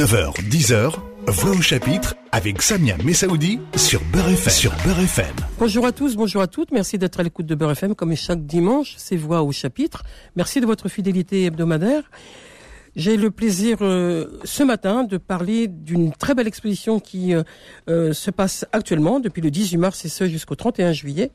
9h, 0.00 0.32
10h, 0.48 0.94
Voix 1.26 1.50
au 1.50 1.60
chapitre 1.60 2.16
avec 2.32 2.62
Samia 2.62 2.96
Messaoudi 3.04 3.60
sur 3.76 4.00
Beurre 4.04 4.30
FM. 4.30 4.50
Sur 4.50 4.72
Beurre 4.82 5.00
FM. 5.00 5.26
Bonjour 5.58 5.84
à 5.84 5.92
tous, 5.92 6.16
bonjour 6.16 6.40
à 6.40 6.46
toutes. 6.46 6.72
Merci 6.72 6.96
d'être 6.96 7.20
à 7.20 7.22
l'écoute 7.22 7.44
de 7.44 7.54
Beurre 7.54 7.72
FM 7.72 7.94
comme 7.94 8.16
chaque 8.16 8.46
dimanche. 8.46 8.94
C'est 8.96 9.18
Voix 9.18 9.42
au 9.42 9.52
chapitre. 9.52 10.04
Merci 10.36 10.62
de 10.62 10.64
votre 10.64 10.88
fidélité 10.88 11.44
hebdomadaire. 11.44 12.04
J'ai 12.96 13.18
le 13.18 13.30
plaisir 13.30 13.76
euh, 13.82 14.40
ce 14.44 14.62
matin 14.62 15.04
de 15.04 15.18
parler 15.18 15.68
d'une 15.68 16.12
très 16.12 16.34
belle 16.34 16.48
exposition 16.48 16.98
qui 16.98 17.34
euh, 17.34 17.42
euh, 17.90 18.14
se 18.14 18.30
passe 18.30 18.64
actuellement 18.72 19.20
depuis 19.20 19.42
le 19.42 19.50
18 19.50 19.76
mars 19.76 20.02
et 20.06 20.08
ce 20.08 20.26
jusqu'au 20.28 20.54
31 20.54 20.92
juillet 20.92 21.30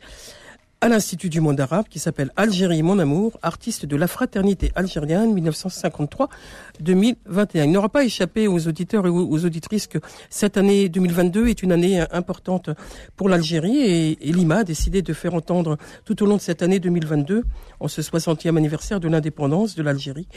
à 0.81 0.89
l'Institut 0.89 1.29
du 1.29 1.41
monde 1.41 1.59
arabe 1.59 1.85
qui 1.89 1.97
s'appelle 1.99 2.31
Algérie, 2.35 2.83
mon 2.83 2.99
amour, 2.99 3.39
artiste 3.41 3.87
de 3.87 3.95
la 3.95 4.07
fraternité 4.07 4.71
algérienne 4.75 5.33
1953-2021. 5.35 7.15
Il 7.55 7.71
n'aura 7.71 7.89
pas 7.89 8.03
échappé 8.03 8.47
aux 8.47 8.67
auditeurs 8.67 9.07
et 9.07 9.09
aux 9.09 9.45
auditrices 9.45 9.87
que 9.87 9.97
cette 10.29 10.57
année 10.57 10.87
2022 10.89 11.47
est 11.47 11.63
une 11.63 11.71
année 11.71 12.01
importante 12.11 12.69
pour 13.15 13.29
l'Algérie 13.29 13.77
et, 13.77 14.29
et 14.29 14.31
l'IMA 14.31 14.57
a 14.57 14.63
décidé 14.63 15.01
de 15.01 15.13
faire 15.13 15.33
entendre 15.33 15.77
tout 16.03 16.21
au 16.21 16.27
long 16.27 16.35
de 16.35 16.41
cette 16.41 16.61
année 16.61 16.79
2022, 16.79 17.45
en 17.79 17.87
ce 17.87 18.01
60e 18.01 18.55
anniversaire 18.55 18.99
de 18.99 19.07
l'indépendance 19.07 19.75
de 19.75 19.81
l'Algérie, 19.81 20.27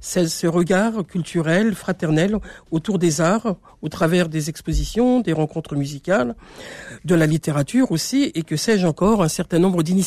ce 0.00 0.46
regard 0.46 1.06
culturel, 1.06 1.74
fraternel 1.74 2.38
autour 2.70 2.98
des 2.98 3.20
arts, 3.20 3.56
au 3.82 3.88
travers 3.88 4.28
des 4.28 4.48
expositions, 4.48 5.20
des 5.20 5.32
rencontres 5.32 5.76
musicales, 5.76 6.34
de 7.04 7.14
la 7.14 7.26
littérature 7.26 7.92
aussi, 7.92 8.32
et 8.34 8.42
que 8.42 8.56
sais-je 8.56 8.86
encore, 8.86 9.22
un 9.22 9.28
certain 9.28 9.58
nombre 9.58 9.82
d'initiatives 9.82 9.97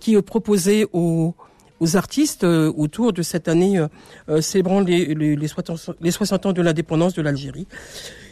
qui 0.00 0.14
est 0.14 0.22
proposées 0.22 0.86
aux, 0.92 1.34
aux 1.80 1.96
artistes 1.96 2.44
euh, 2.44 2.72
autour 2.76 3.12
de 3.12 3.22
cette 3.22 3.48
année 3.48 3.78
euh, 3.78 3.88
euh, 4.28 4.40
célébrant 4.40 4.80
les, 4.80 5.14
les, 5.14 5.36
les, 5.36 5.48
60, 5.48 5.96
les 6.00 6.10
60 6.10 6.46
ans 6.46 6.52
de 6.52 6.62
l'indépendance 6.62 7.14
de 7.14 7.22
l'Algérie. 7.22 7.66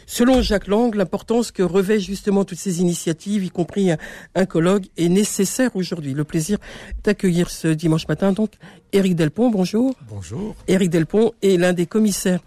Selon 0.05 0.41
Jacques 0.41 0.67
Lang, 0.67 0.95
l'importance 0.95 1.51
que 1.51 1.63
revêt 1.63 1.99
justement 1.99 2.45
toutes 2.45 2.57
ces 2.57 2.79
initiatives, 2.79 3.43
y 3.43 3.49
compris 3.49 3.91
un, 3.91 3.97
un 4.35 4.45
colloque, 4.45 4.83
est 4.95 5.09
nécessaire 5.09 5.75
aujourd'hui. 5.75 6.13
Le 6.13 6.23
plaisir 6.23 6.59
d'accueillir 7.03 7.49
ce 7.49 7.67
dimanche 7.67 8.07
matin 8.07 8.31
donc 8.31 8.51
Éric 8.93 9.15
Delpont, 9.15 9.49
bonjour. 9.49 9.93
Bonjour. 10.09 10.55
Éric 10.69 10.89
Delpont 10.89 11.33
est 11.41 11.57
l'un 11.57 11.73
des 11.73 11.85
commissaires 11.85 12.39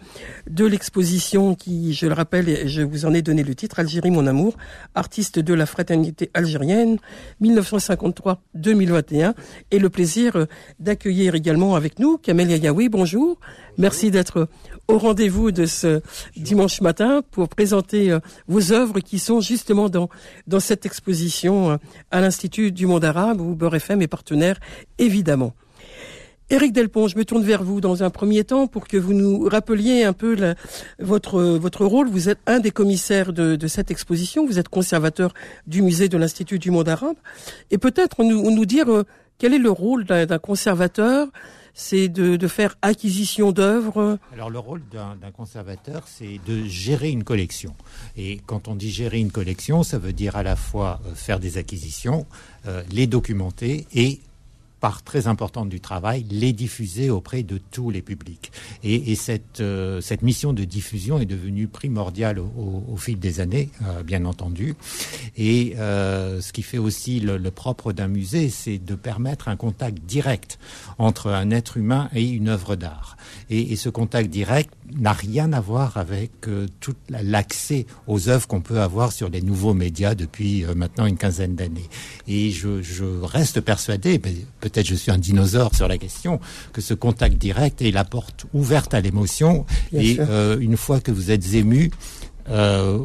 de 0.49 0.65
l'exposition 0.65 1.55
qui, 1.55 1.93
je 1.93 2.07
le 2.07 2.15
rappelle, 2.15 2.49
et 2.49 2.67
je 2.67 2.81
vous 2.81 3.05
en 3.05 3.13
ai 3.13 3.21
donné 3.21 3.43
le 3.43 3.55
titre, 3.55 3.79
Algérie 3.79 4.11
mon 4.11 4.27
amour, 4.27 4.57
artiste 4.95 5.39
de 5.39 5.53
la 5.53 5.67
fraternité 5.67 6.31
algérienne, 6.33 6.97
1953-2021, 7.43 9.35
et 9.71 9.79
le 9.79 9.91
plaisir 9.91 10.47
d'accueillir 10.79 11.35
également 11.35 11.75
avec 11.75 11.99
nous 11.99 12.17
Kamel 12.17 12.51
Yayaoui, 12.51 12.89
bonjour. 12.89 13.39
Merci 13.77 14.11
d'être 14.11 14.49
au 14.89 14.97
rendez-vous 14.97 15.53
de 15.53 15.67
ce 15.67 16.01
dimanche 16.37 16.81
matin 16.81 17.23
pour 17.31 17.51
présenter 17.51 18.17
vos 18.49 18.73
œuvres 18.73 19.01
qui 19.01 19.19
sont 19.19 19.41
justement 19.41 19.91
dans, 19.91 20.09
dans 20.47 20.61
cette 20.61 20.87
exposition 20.87 21.79
à 22.11 22.21
l'Institut 22.21 22.73
du 22.73 22.87
monde 22.87 23.05
arabe 23.05 23.43
où 23.43 23.55
Beurre 23.55 23.77
FM 23.77 24.01
est 24.01 24.09
partenaire, 24.09 24.59
évidemment. 24.99 25.55
Éric 26.51 26.73
Delpont, 26.73 27.07
je 27.07 27.17
me 27.17 27.25
tourne 27.25 27.45
vers 27.45 27.63
vous 27.63 27.81
dans 27.81 28.03
un 28.03 28.11
premier 28.11 28.43
temps 28.43 28.67
pour 28.67 28.89
que 28.89 28.97
vous 28.97 29.15
nous 29.15 29.49
rappeliez 29.49 30.03
un 30.03 30.13
peu 30.13 30.37
votre, 30.99 31.41
votre 31.43 31.85
rôle. 31.87 32.09
Vous 32.09 32.29
êtes 32.29 32.41
un 32.47 32.59
des 32.59 32.73
commissaires 32.73 33.33
de, 33.33 33.55
de, 33.55 33.67
cette 33.69 33.93
exposition, 33.93 34.45
vous 34.47 34.59
êtes 34.59 34.69
conservateur 34.69 35.33
du 35.69 35.81
musée 35.81 36.09
de 36.09 36.19
l'Institut 36.19 36.59
du 36.59 36.73
monde 36.73 36.89
arabe, 36.89 37.15
et 37.71 37.79
peut-être 37.79 38.25
nous, 38.25 38.51
nous 38.51 38.67
dire 38.67 38.91
euh, 38.91 39.05
quel 39.39 39.55
est 39.55 39.59
le 39.59 39.71
rôle 39.71 40.05
d'un 40.05 40.39
conservateur? 40.39 41.29
C'est 41.73 42.09
de, 42.09 42.35
de, 42.35 42.49
faire 42.49 42.77
acquisition 42.83 43.53
d'œuvres? 43.53 44.19
Alors 44.33 44.51
le 44.51 44.59
rôle 44.59 44.83
d'un 44.91 45.31
conservateur, 45.31 46.03
c'est 46.09 46.41
de 46.45 46.65
gérer 46.65 47.11
une 47.11 47.23
collection. 47.23 47.77
Et 48.17 48.41
quand 48.45 48.67
on 48.67 48.75
dit 48.75 48.91
gérer 48.91 49.21
une 49.21 49.31
collection, 49.31 49.85
ça 49.85 49.99
veut 49.99 50.13
dire 50.13 50.35
à 50.35 50.43
la 50.43 50.57
fois 50.57 51.01
euh, 51.07 51.15
faire 51.15 51.39
des 51.39 51.59
acquisitions, 51.59 52.27
euh, 52.67 52.83
les 52.91 53.07
documenter 53.07 53.87
et 53.95 54.19
part 54.81 55.03
très 55.03 55.27
importante 55.27 55.69
du 55.69 55.81
travail, 55.81 56.25
les 56.31 56.53
diffuser 56.53 57.11
auprès 57.11 57.43
de 57.43 57.61
tous 57.71 57.91
les 57.91 58.03
publics. 58.03 58.51
Et, 58.83 59.13
et 59.13 59.15
cette, 59.15 59.61
euh, 59.61 60.01
cette 60.01 60.23
mission 60.23 60.53
de 60.53 60.65
diffusion 60.65 61.19
est 61.19 61.27
devenue 61.27 61.69
primordiale 61.69 62.39
au, 62.39 62.85
au 62.89 62.97
fil 62.97 63.19
des 63.19 63.41
années, 63.41 63.69
euh, 63.87 64.03
bien 64.03 64.25
entendu. 64.25 64.75
Et 65.37 65.75
euh, 65.79 66.41
ce 66.41 66.53
qui 66.53 66.63
fait 66.63 66.79
aussi 66.79 67.21
le, 67.21 67.37
le 67.37 67.51
propre 67.51 67.93
d'un 67.93 68.09
musée, 68.09 68.49
c'est 68.49 68.79
de 68.79 68.95
permettre 68.95 69.49
un 69.49 69.57
contact 69.57 69.99
direct 70.05 70.59
entre 70.99 71.29
un 71.29 71.51
être 71.51 71.77
humain 71.77 72.09
et 72.15 72.29
une 72.29 72.49
œuvre 72.49 72.77
d'art. 72.77 73.17
Et, 73.51 73.73
et, 73.73 73.77
ce 73.77 73.89
contact 73.89 74.31
direct 74.31 74.73
n'a 74.99 75.13
rien 75.13 75.53
à 75.53 75.61
voir 75.61 75.97
avec 75.97 76.31
euh, 76.49 76.67
tout 76.81 76.95
l'accès 77.09 77.87
aux 78.07 78.29
œuvres 78.29 78.47
qu'on 78.47 78.61
peut 78.61 78.81
avoir 78.81 79.13
sur 79.13 79.29
les 79.29 79.43
nouveaux 79.43 79.75
médias 79.75 80.15
depuis 80.15 80.65
euh, 80.65 80.75
maintenant 80.75 81.07
une 81.07 81.17
quinzaine 81.17 81.55
d'années. 81.55 81.89
Et 82.29 82.51
je, 82.51 82.83
je 82.83 83.05
reste 83.05 83.61
persuadé, 83.61 84.21
peut-être 84.71 84.87
je 84.87 84.95
suis 84.95 85.11
un 85.11 85.19
dinosaure 85.19 85.75
sur 85.75 85.89
la 85.89 85.99
question, 85.99 86.41
que 86.73 86.81
ce 86.81 86.95
contact 86.95 87.37
direct 87.37 87.83
est 87.83 87.91
la 87.91 88.05
porte 88.05 88.47
ouverte 88.55 88.95
à 88.95 89.01
l'émotion. 89.01 89.67
Et 89.93 90.19
euh, 90.21 90.59
une 90.61 90.77
fois 90.77 91.01
que 91.01 91.11
vous 91.11 91.31
êtes 91.31 91.55
ému, 91.55 91.91
euh, 92.49 92.99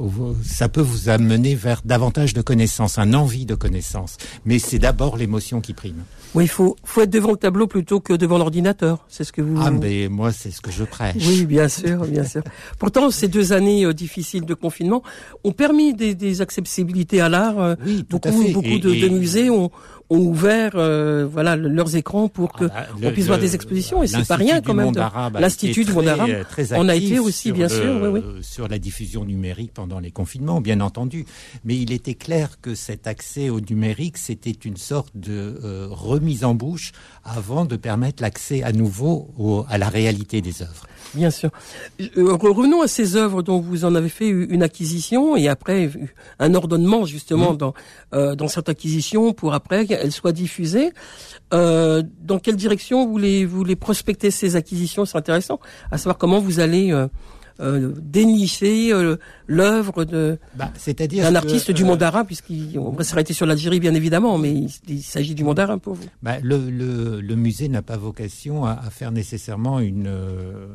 ça 0.43 0.69
peut 0.69 0.81
vous 0.81 1.09
amener 1.09 1.55
vers 1.55 1.81
davantage 1.85 2.33
de 2.33 2.41
connaissances, 2.41 2.97
un 2.97 3.13
envie 3.13 3.45
de 3.45 3.55
connaissances. 3.55 4.17
Mais 4.45 4.59
c'est 4.59 4.79
d'abord 4.79 5.17
l'émotion 5.17 5.61
qui 5.61 5.73
prime. 5.73 6.03
Oui, 6.33 6.45
il 6.45 6.49
faut, 6.49 6.75
faut 6.83 7.01
être 7.01 7.09
devant 7.09 7.31
le 7.31 7.37
tableau 7.37 7.67
plutôt 7.67 7.99
que 7.99 8.11
devant 8.13 8.37
l'ordinateur. 8.37 9.05
C'est 9.07 9.23
ce 9.23 9.31
que 9.31 9.41
vous. 9.41 9.57
Ah, 9.61 9.71
mais 9.71 10.09
moi, 10.09 10.31
c'est 10.33 10.51
ce 10.51 10.61
que 10.61 10.71
je 10.71 10.83
prêche. 10.83 11.23
Oui, 11.27 11.45
bien 11.45 11.69
sûr, 11.69 12.05
bien 12.05 12.25
sûr. 12.25 12.41
Pourtant, 12.77 13.09
ces 13.09 13.27
deux 13.27 13.53
années 13.53 13.85
euh, 13.85 13.93
difficiles 13.93 14.45
de 14.45 14.53
confinement 14.53 15.01
ont 15.43 15.53
permis 15.53 15.93
des, 15.93 16.13
des 16.13 16.41
accessibilités 16.41 17.21
à 17.21 17.29
l'art. 17.29 17.59
Euh, 17.59 17.75
oui, 17.85 18.03
beaucoup, 18.09 18.43
fait. 18.43 18.51
beaucoup 18.51 18.67
et, 18.67 18.79
de, 18.79 18.89
et... 18.89 19.01
de, 19.01 19.09
musées 19.09 19.49
ont, 19.49 19.71
ont 20.09 20.19
ouvert, 20.19 20.73
euh, 20.75 21.27
voilà, 21.29 21.55
leurs 21.55 21.95
écrans 21.95 22.27
pour 22.27 22.53
que 22.53 22.65
ah, 22.73 22.87
le, 22.99 23.07
on 23.07 23.11
puisse 23.11 23.25
le, 23.25 23.27
voir 23.27 23.39
des 23.39 23.55
expositions. 23.55 24.03
Et 24.03 24.07
c'est 24.07 24.27
pas 24.27 24.35
rien 24.35 24.61
quand 24.61 24.73
même. 24.73 24.93
L'Institut 25.39 25.85
du 25.85 25.93
monde 25.93 26.07
arabe 26.07 26.45
on 26.71 26.89
a 26.89 26.95
été 26.95 27.19
aussi, 27.19 27.51
bien 27.51 27.69
sûr, 27.69 28.01
oui, 28.01 28.21
oui. 28.23 28.43
sur 28.43 28.67
la 28.67 28.79
diffusion 28.79 29.25
numérique 29.25 29.71
pendant 29.73 29.99
les 29.99 30.11
confinements, 30.11 30.61
bien 30.61 30.81
entendu. 30.81 31.25
Mais 31.63 31.75
il 31.77 31.91
était 31.91 32.13
clair 32.13 32.61
que 32.61 32.75
cet 32.75 33.07
accès 33.07 33.49
au 33.49 33.59
numérique, 33.59 34.17
c'était 34.17 34.51
une 34.51 34.77
sorte 34.77 35.15
de 35.15 35.59
euh, 35.63 35.87
remise 35.89 36.43
en 36.43 36.55
bouche 36.55 36.91
avant 37.23 37.65
de 37.65 37.75
permettre 37.75 38.21
l'accès 38.21 38.63
à 38.63 38.71
nouveau 38.71 39.33
au, 39.37 39.65
à 39.69 39.77
la 39.77 39.89
réalité 39.89 40.41
des 40.41 40.61
œuvres. 40.61 40.87
Bien 41.13 41.29
sûr. 41.29 41.49
Euh, 42.17 42.33
revenons 42.33 42.81
à 42.81 42.87
ces 42.87 43.15
œuvres 43.15 43.41
dont 43.41 43.59
vous 43.59 43.85
en 43.85 43.95
avez 43.95 44.09
fait 44.09 44.27
une 44.27 44.63
acquisition 44.63 45.37
et 45.37 45.47
après 45.47 45.89
un 46.39 46.53
ordonnement 46.53 47.05
justement 47.05 47.53
mmh. 47.53 47.57
dans 47.57 47.73
euh, 48.13 48.35
dans 48.35 48.47
cette 48.47 48.69
acquisition 48.69 49.33
pour 49.33 49.53
après 49.53 49.85
qu'elle 49.85 50.11
soit 50.11 50.31
diffusée. 50.31 50.91
Euh, 51.53 52.03
dans 52.21 52.39
quelle 52.39 52.55
direction 52.55 53.07
vous 53.07 53.17
les 53.17 53.45
vous 53.45 53.63
les 53.63 53.75
prospectez 53.75 54.31
ces 54.31 54.55
acquisitions? 54.55 55.05
C'est 55.05 55.17
intéressant 55.17 55.59
à 55.91 55.97
savoir 55.97 56.17
comment 56.17 56.39
vous 56.39 56.59
allez 56.59 56.91
euh, 56.91 57.07
euh, 57.59 57.93
dénicher 58.01 58.91
euh, 58.91 59.15
l'œuvre 59.47 60.03
de 60.03 60.37
bah, 60.55 60.71
d'un 60.97 61.35
artiste 61.35 61.71
du 61.71 61.83
monde 61.83 62.03
arabe, 62.03 62.27
puisqu'on 62.27 62.91
va 62.91 63.03
s'arrêter 63.03 63.33
sur 63.33 63.45
l'Algérie 63.45 63.79
bien 63.79 63.93
évidemment, 63.93 64.37
mais 64.37 64.51
il, 64.51 64.69
il 64.87 65.01
s'agit 65.01 65.35
du 65.35 65.43
monde 65.43 65.59
arabe 65.59 65.79
pour 65.79 65.93
vous. 65.93 66.05
Bah, 66.21 66.37
le, 66.41 66.69
le, 66.69 67.21
le, 67.21 67.35
musée 67.35 67.69
n'a 67.69 67.81
pas 67.81 67.97
vocation 67.97 68.65
à, 68.65 68.71
à, 68.71 68.89
faire 68.89 69.11
nécessairement 69.11 69.79
une 69.79 70.07
euh, 70.07 70.67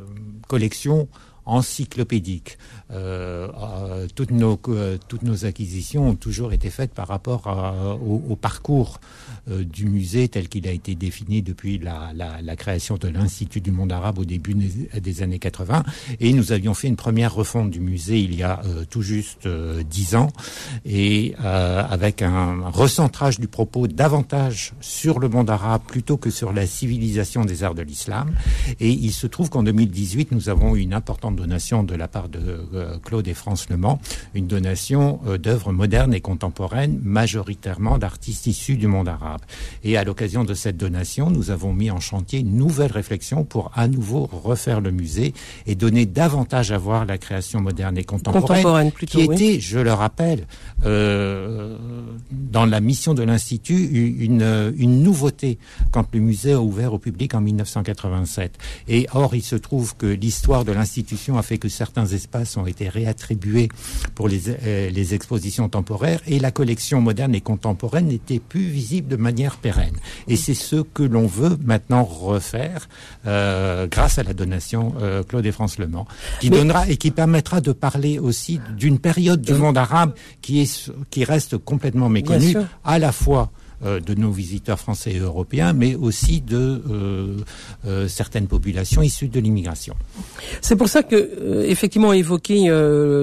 collection 0.48 1.08
encyclopédique. 1.46 2.58
Euh, 2.92 3.48
euh, 3.56 4.06
toutes, 4.14 4.32
nos, 4.32 4.58
euh, 4.68 4.98
toutes 5.08 5.22
nos 5.22 5.44
acquisitions 5.44 6.08
ont 6.08 6.14
toujours 6.14 6.52
été 6.52 6.70
faites 6.70 6.92
par 6.92 7.06
rapport 7.08 7.46
à, 7.46 7.94
au, 7.94 8.22
au, 8.30 8.36
parcours 8.36 9.00
euh, 9.48 9.64
du 9.64 9.86
musée 9.86 10.28
tel 10.28 10.48
qu'il 10.48 10.66
a 10.66 10.72
été 10.72 10.94
défini 10.94 11.40
depuis 11.42 11.78
la, 11.78 12.10
la, 12.14 12.42
la 12.42 12.56
création 12.56 12.96
de 12.96 13.08
l'Institut 13.08 13.60
du 13.60 13.70
monde 13.70 13.92
arabe 13.92 14.18
au 14.18 14.24
début 14.24 14.54
des, 14.54 15.22
années 15.22 15.38
80. 15.38 15.84
Et 16.18 16.32
nous 16.32 16.52
avions 16.52 16.74
fait 16.74 16.88
une 16.88 16.96
première 16.96 17.34
refonte 17.34 17.70
du 17.70 17.80
musée 17.80 18.18
il 18.18 18.34
y 18.34 18.42
a 18.42 18.60
euh, 18.64 18.84
tout 18.88 19.02
juste 19.02 19.48
dix 19.88 20.14
ans, 20.14 20.28
et 20.84 21.34
avec 21.38 22.22
un, 22.22 22.68
recentrage 22.70 23.38
du 23.38 23.48
propos 23.48 23.86
davantage 23.86 24.72
sur 24.80 25.18
le 25.18 25.28
monde 25.28 25.50
arabe 25.50 25.82
plutôt 25.86 26.16
que 26.16 26.30
sur 26.30 26.52
la 26.52 26.66
civilisation 26.66 27.44
des 27.44 27.62
arts 27.62 27.74
de 27.74 27.82
l'islam. 27.82 28.34
Et 28.80 28.90
il 28.90 29.12
se 29.12 29.26
trouve 29.26 29.50
qu'en 29.50 29.62
2018, 29.62 30.32
nous 30.32 30.48
avons 30.48 30.76
une 30.76 30.94
importante 30.94 31.29
donation 31.36 31.82
de 31.82 31.94
la 31.94 32.08
part 32.08 32.28
de 32.28 32.40
euh, 32.74 32.98
Claude 32.98 33.26
et 33.28 33.34
France 33.34 33.68
Le 33.68 33.76
Mans, 33.76 34.00
une 34.34 34.46
donation 34.46 35.20
euh, 35.26 35.38
d'œuvres 35.38 35.72
modernes 35.72 36.14
et 36.14 36.20
contemporaines, 36.20 36.98
majoritairement 37.02 37.98
d'artistes 37.98 38.46
issus 38.46 38.76
du 38.76 38.86
monde 38.86 39.08
arabe. 39.08 39.40
Et 39.84 39.96
à 39.96 40.04
l'occasion 40.04 40.44
de 40.44 40.54
cette 40.54 40.76
donation, 40.76 41.30
nous 41.30 41.50
avons 41.50 41.72
mis 41.72 41.90
en 41.90 42.00
chantier 42.00 42.40
une 42.40 42.56
nouvelle 42.56 42.92
réflexion 42.92 43.44
pour 43.44 43.70
à 43.74 43.88
nouveau 43.88 44.28
refaire 44.32 44.80
le 44.80 44.90
musée 44.90 45.34
et 45.66 45.74
donner 45.74 46.06
davantage 46.06 46.72
à 46.72 46.78
voir 46.78 47.06
la 47.06 47.18
création 47.18 47.60
moderne 47.60 47.96
et 47.98 48.04
contemporaine, 48.04 48.62
contemporaine 48.62 48.92
plutôt, 48.92 49.18
qui 49.18 49.24
était, 49.24 49.54
oui. 49.54 49.60
je 49.60 49.78
le 49.78 49.92
rappelle, 49.92 50.46
euh, 50.84 51.76
dans 52.30 52.66
la 52.66 52.80
mission 52.80 53.14
de 53.14 53.22
l'Institut, 53.22 53.84
une, 54.20 54.74
une 54.76 55.02
nouveauté 55.02 55.58
quand 55.90 56.06
le 56.12 56.20
musée 56.20 56.52
a 56.52 56.60
ouvert 56.60 56.92
au 56.94 56.98
public 56.98 57.34
en 57.34 57.40
1987. 57.40 58.58
Et 58.88 59.06
or, 59.12 59.34
il 59.34 59.42
se 59.42 59.56
trouve 59.56 59.96
que 59.96 60.06
l'histoire 60.06 60.64
de 60.64 60.72
l'institution 60.72 61.19
révolution 61.20 61.38
a 61.38 61.42
fait 61.42 61.58
que 61.58 61.68
certains 61.68 62.06
espaces 62.06 62.56
ont 62.56 62.66
été 62.66 62.88
réattribués 62.88 63.68
pour 64.14 64.28
les, 64.28 64.48
euh, 64.48 64.90
les 64.90 65.14
expositions 65.14 65.68
temporaires 65.68 66.20
et 66.26 66.38
la 66.38 66.50
collection 66.50 67.00
moderne 67.00 67.34
et 67.34 67.40
contemporaine 67.40 68.06
n'était 68.06 68.38
plus 68.38 68.62
visible 68.62 69.08
de 69.08 69.16
manière 69.16 69.56
pérenne. 69.56 69.96
Et 70.28 70.36
c'est 70.36 70.54
ce 70.54 70.76
que 70.76 71.02
l'on 71.02 71.26
veut 71.26 71.58
maintenant 71.62 72.04
refaire 72.04 72.88
euh, 73.26 73.86
grâce 73.86 74.18
à 74.18 74.22
la 74.22 74.32
donation 74.32 74.94
euh, 75.00 75.22
Claude 75.22 75.46
et 75.46 75.52
France 75.52 75.78
Le 75.78 75.86
Mans, 75.86 76.06
qui 76.40 76.50
donnera 76.50 76.88
et 76.88 76.96
qui 76.96 77.10
permettra 77.10 77.60
de 77.60 77.72
parler 77.72 78.18
aussi 78.18 78.60
d'une 78.76 78.98
période 78.98 79.42
du 79.42 79.54
monde 79.54 79.76
arabe 79.76 80.14
qui 80.40 80.60
est 80.60 80.90
qui 81.10 81.24
reste 81.24 81.58
complètement 81.58 82.08
méconnue, 82.08 82.54
à 82.84 82.98
la 82.98 83.12
fois 83.12 83.50
de 83.82 84.14
nos 84.14 84.30
visiteurs 84.30 84.78
français 84.78 85.12
et 85.12 85.18
européens, 85.18 85.72
mais 85.72 85.94
aussi 85.94 86.40
de 86.40 86.82
euh, 86.90 87.36
euh, 87.86 88.08
certaines 88.08 88.46
populations 88.46 89.00
issues 89.00 89.28
de 89.28 89.40
l'immigration. 89.40 89.94
C'est 90.60 90.76
pour 90.76 90.88
ça 90.88 91.02
que, 91.02 91.64
effectivement, 91.66 92.12
évoquer 92.12 92.68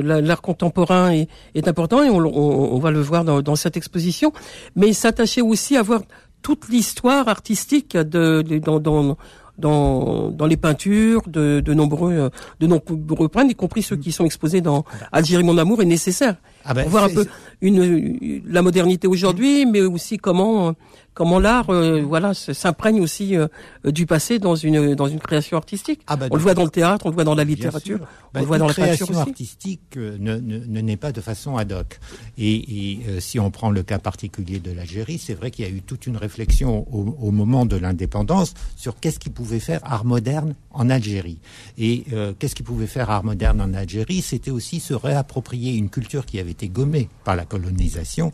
l'art 0.04 0.42
contemporain 0.42 1.12
est, 1.12 1.27
est, 1.54 1.68
important 1.68 2.04
et 2.04 2.09
on, 2.09 2.18
on, 2.18 2.75
on, 2.75 2.80
va 2.80 2.92
le 2.92 3.01
voir 3.01 3.24
dans, 3.24 3.42
dans 3.42 3.56
cette 3.56 3.77
exposition, 3.77 4.33
mais 4.75 4.94
s'attacher 4.94 5.42
aussi 5.42 5.77
à 5.77 5.83
voir 5.83 6.01
toute 6.42 6.69
l'histoire 6.69 7.27
artistique 7.27 7.95
de, 7.95 8.42
de 8.42 8.57
dans, 8.57 8.80
dans 8.80 9.18
dans, 9.57 10.30
dans 10.30 10.45
les 10.45 10.57
peintures 10.57 11.24
de, 11.27 11.62
de 11.62 11.74
nombreux 11.74 12.30
de 12.59 12.68
nombreux 12.68 13.27
peintres, 13.27 13.51
y 13.51 13.56
compris 13.56 13.81
ceux 13.81 13.95
qui 13.95 14.12
sont 14.12 14.25
exposés 14.25 14.62
dans 14.62 14.86
Algérie 15.12 15.44
mon 15.44 15.57
amour, 15.57 15.81
est 15.81 15.86
nécessaire. 15.86 16.36
Ah 16.69 16.74
ben, 16.74 16.88
voir 16.88 17.06
un 17.06 17.10
peu 17.10 17.25
une, 17.62 18.42
la 18.46 18.62
modernité 18.62 19.08
aujourd'hui, 19.08 19.66
mais 19.66 19.81
aussi 19.81 20.18
comment 20.18 20.75
comment 21.14 21.40
l'art, 21.40 21.72
euh, 21.72 22.04
voilà, 22.04 22.36
s'imprègne 22.36 23.02
aussi 23.02 23.36
euh, 23.36 23.48
du 23.84 24.06
passé 24.06 24.38
dans 24.38 24.56
une 24.56 24.94
dans 24.94 25.08
une 25.08 25.19
création 25.19 25.58
artistique. 25.58 26.02
Ah 26.06 26.16
bah, 26.16 26.28
on 26.30 26.36
le 26.36 26.42
voit 26.44 26.54
dans 26.54 26.64
le 26.64 26.69
théâtre, 26.69 27.08
on 27.08 27.10
le 27.10 27.16
voit 27.16 27.24
dans 27.24 27.34
la 27.34 27.44
littérature, 27.44 28.02
on 28.36 28.40
le 28.40 28.46
voit 28.46 28.60
dans 28.60 28.68
la 28.68 28.74
création 28.74 29.18
artistique 29.18 29.98
euh, 29.98 30.16
ne, 30.19 30.38
ne, 30.38 30.81
n'est 30.81 30.98
pas 30.98 31.12
de 31.12 31.22
façon 31.22 31.58
ad 31.58 31.72
hoc. 31.72 32.00
Et, 32.38 32.92
et 32.92 33.19
si 33.19 33.40
on 33.40 33.50
prend 33.50 33.72
le 33.72 33.81
cas 33.81 33.98
particulier 33.98 34.60
de 34.60 34.72
l'Algérie, 34.72 35.18
c'est 35.18 35.34
vrai 35.34 35.50
qu'il 35.50 35.66
y 35.66 35.68
a 35.68 35.72
eu 35.72 35.81
toute 35.81 36.06
une 36.06 36.18
réflexion 36.18 36.86
au, 36.94 37.18
au 37.19 37.31
moment 37.31 37.66
de 37.66 37.78
l'indépendance 37.78 38.54
sur 38.75 39.00
qu'est-ce 39.00 39.18
qui 39.18 39.31
pouvait 39.31 39.60
faire 39.60 39.80
art 39.84 40.06
moderne 40.06 40.54
en 40.69 40.90
Algérie. 40.92 41.40
Et 41.80 42.04
qu'est-ce 42.38 42.54
qui 42.54 42.62
pouvait 42.62 42.86
faire 42.86 43.10
art 43.10 43.24
moderne 43.24 43.60
en 43.62 43.74
Algérie? 43.74 44.22
C'était 44.22 44.52
aussi 44.52 44.80
se 44.80 44.94
réapproprier 44.94 45.74
une 45.74 45.90
culture 45.90 46.28
qui 46.28 46.40
avait 46.40 46.52
été 46.57 46.69
gommée 46.69 47.07
par 47.24 47.36
la 47.36 47.45
colonisation, 47.45 48.31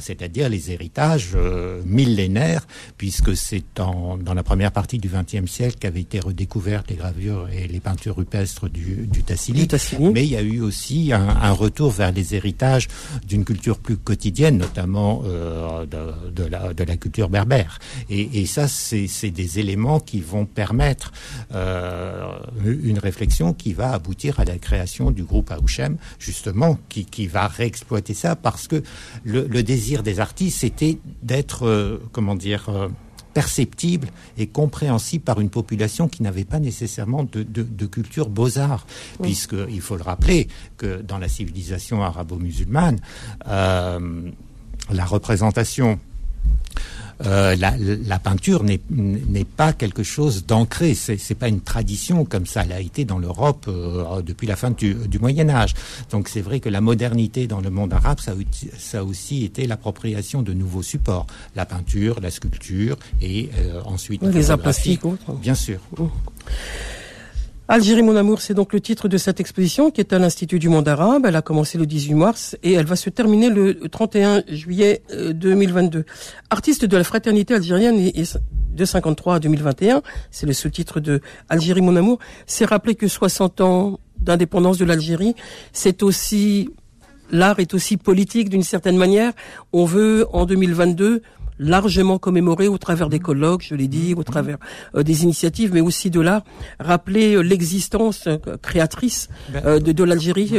c'est-à-dire 0.00 0.48
les 0.48 0.70
héritages 0.70 1.36
millénaires 1.84 2.66
puisque 2.96 3.36
c'est 3.36 3.62
dans, 3.74 4.18
la 4.34 4.42
première 4.42 4.72
partie 4.72 4.98
du 4.98 5.08
XXe 5.08 5.50
siècle 5.50 5.76
qu'avaient 5.80 6.00
été 6.00 6.20
redécouvertes 6.20 6.90
les 6.90 6.96
gravures 6.96 7.48
et 7.50 7.66
les 7.66 7.80
peintures 7.80 8.16
rupestres 8.16 8.68
du, 8.68 9.06
du 9.06 9.22
Tassili. 9.22 9.68
Mais 10.12 10.24
il 10.24 10.30
y 10.30 10.36
a 10.36 10.42
eu 10.42 10.60
aussi 10.60 11.12
un, 11.12 11.52
retour 11.52 11.90
vers 11.90 12.12
les 12.12 12.34
héritages 12.34 12.88
d'une 13.26 13.44
culture 13.44 13.78
plus 13.78 13.96
quotidienne, 13.96 14.58
notamment 14.58 15.22
euh, 15.24 15.86
de, 15.86 16.84
la, 16.84 16.96
culture 16.96 17.28
berbère. 17.28 17.78
Et, 18.10 18.46
ça, 18.46 18.68
c'est 18.68 19.30
des 19.30 19.58
éléments 19.58 20.00
qui 20.00 20.20
vont 20.20 20.46
permettre 20.46 21.12
euh, 21.54 22.32
une 22.64 22.98
réflexion 22.98 23.52
qui 23.52 23.72
va 23.72 23.92
aboutir 23.92 24.40
à 24.40 24.44
la 24.44 24.58
création 24.58 25.10
du 25.10 25.24
groupe 25.24 25.50
Aouchem, 25.50 25.96
justement, 26.18 26.78
qui, 26.88 27.26
va 27.26 27.44
réexploiter 27.54 28.14
ça, 28.14 28.36
parce 28.36 28.68
que 28.68 28.82
le, 29.24 29.62
désir 29.62 30.02
des 30.02 30.20
artistes, 30.20 30.60
c'était 30.60 30.98
d'être 31.22 31.66
euh, 31.66 31.98
comment 32.12 32.34
dire, 32.34 32.68
euh, 32.68 32.88
perceptible 33.34 34.08
et 34.38 34.46
compréhensible 34.46 35.24
par 35.24 35.40
une 35.40 35.50
population 35.50 36.08
qui 36.08 36.22
n'avait 36.22 36.44
pas 36.44 36.60
nécessairement 36.60 37.24
de, 37.24 37.86
culture 37.86 38.28
beaux-arts. 38.28 38.86
Puisqu'il 39.20 39.80
faut 39.80 39.96
le 39.96 40.02
rappeler 40.02 40.48
que 40.78 41.02
dans 41.02 41.18
la 41.18 41.28
civilisation 41.28 42.02
arabo-musulmane, 42.02 43.00
euh, 43.48 44.30
la 44.90 45.04
représentation 45.04 45.98
euh, 47.24 47.56
la, 47.56 48.18
peinture 48.18 48.64
n'est 48.64 49.44
pas 49.44 49.72
quelque 49.72 50.02
chose 50.02 50.46
d'ancré. 50.46 50.94
C'est 50.94 51.18
n'est 51.30 51.36
pas 51.36 51.48
une 51.48 51.60
tradition 51.60 52.24
comme 52.24 52.46
ça 52.46 52.64
l'a 52.64 52.80
été 52.80 53.04
dans 53.04 53.18
l'Europe 53.18 53.66
euh, 53.68 54.22
depuis 54.22 54.46
la 54.46 54.56
fin 54.56 54.70
du, 54.70 54.96
Moyen 55.20 55.48
Âge. 55.48 55.74
Donc 56.10 56.28
c'est 56.28 56.40
vrai 56.40 56.60
que 56.60 56.68
la 56.68 56.80
modernité 56.80 57.46
dans 57.46 57.60
le 57.60 57.70
monde 57.70 57.92
arabe, 57.92 58.20
ça, 58.20 58.32
ça 58.78 59.00
a 59.00 59.04
aussi 59.04 59.44
été 59.44 59.66
l'appropriation 59.66 60.42
de 60.42 60.52
nouveaux 60.52 60.82
supports, 60.82 61.26
la 61.56 61.66
peinture, 61.66 62.20
la 62.20 62.30
sculpture 62.30 62.96
et 63.20 63.50
euh, 63.58 63.80
ensuite 63.84 64.22
les 64.22 64.50
arts 64.50 64.58
plastiques. 64.58 65.02
Bien 65.40 65.54
sûr. 65.54 65.80
Oh. 65.98 66.10
Algérie 67.66 68.02
mon 68.02 68.14
amour, 68.14 68.42
c'est 68.42 68.52
donc 68.52 68.74
le 68.74 68.80
titre 68.80 69.08
de 69.08 69.16
cette 69.16 69.40
exposition 69.40 69.90
qui 69.90 70.02
est 70.02 70.12
à 70.12 70.18
l'Institut 70.18 70.58
du 70.58 70.68
monde 70.68 70.86
arabe. 70.86 71.24
Elle 71.24 71.34
a 71.34 71.40
commencé 71.40 71.78
le 71.78 71.86
18 71.86 72.12
mars 72.12 72.56
et 72.62 72.74
elle 72.74 72.84
va 72.84 72.94
se 72.94 73.08
terminer 73.08 73.48
le 73.48 73.88
31 73.88 74.42
juillet 74.48 75.02
2022. 75.32 76.00
Euh, 76.00 76.04
Artiste 76.50 76.84
de 76.84 76.94
la 76.94 77.04
fraternité 77.04 77.54
algérienne 77.54 78.12
de 78.74 78.84
53 78.84 79.36
à 79.36 79.38
2021, 79.38 80.02
c'est 80.30 80.44
le 80.44 80.52
sous-titre 80.52 81.00
de 81.00 81.22
Algérie 81.48 81.80
mon 81.80 81.96
amour, 81.96 82.18
c'est 82.46 82.66
rappeler 82.66 82.96
que 82.96 83.08
60 83.08 83.62
ans 83.62 83.98
d'indépendance 84.20 84.76
de 84.76 84.84
l'Algérie, 84.84 85.34
c'est 85.72 86.02
aussi 86.02 86.68
l'art 87.30 87.60
est 87.60 87.72
aussi 87.72 87.96
politique 87.96 88.50
d'une 88.50 88.62
certaine 88.62 88.98
manière. 88.98 89.32
On 89.72 89.86
veut 89.86 90.26
en 90.34 90.44
2022 90.44 91.22
largement 91.58 92.18
commémoré 92.18 92.68
au 92.68 92.78
travers 92.78 93.08
des 93.08 93.18
colloques, 93.18 93.64
je 93.68 93.74
l'ai 93.74 93.88
dit, 93.88 94.14
au 94.14 94.22
travers 94.22 94.58
euh, 94.94 95.02
des 95.02 95.22
initiatives, 95.22 95.72
mais 95.72 95.80
aussi 95.80 96.10
de 96.10 96.20
l'art, 96.20 96.42
rappeler 96.80 97.34
euh, 97.34 97.40
l'existence 97.40 98.26
euh, 98.26 98.38
créatrice 98.62 99.28
ben, 99.52 99.78
de, 99.78 99.92
de 99.92 100.04
l'Algérie 100.04 100.52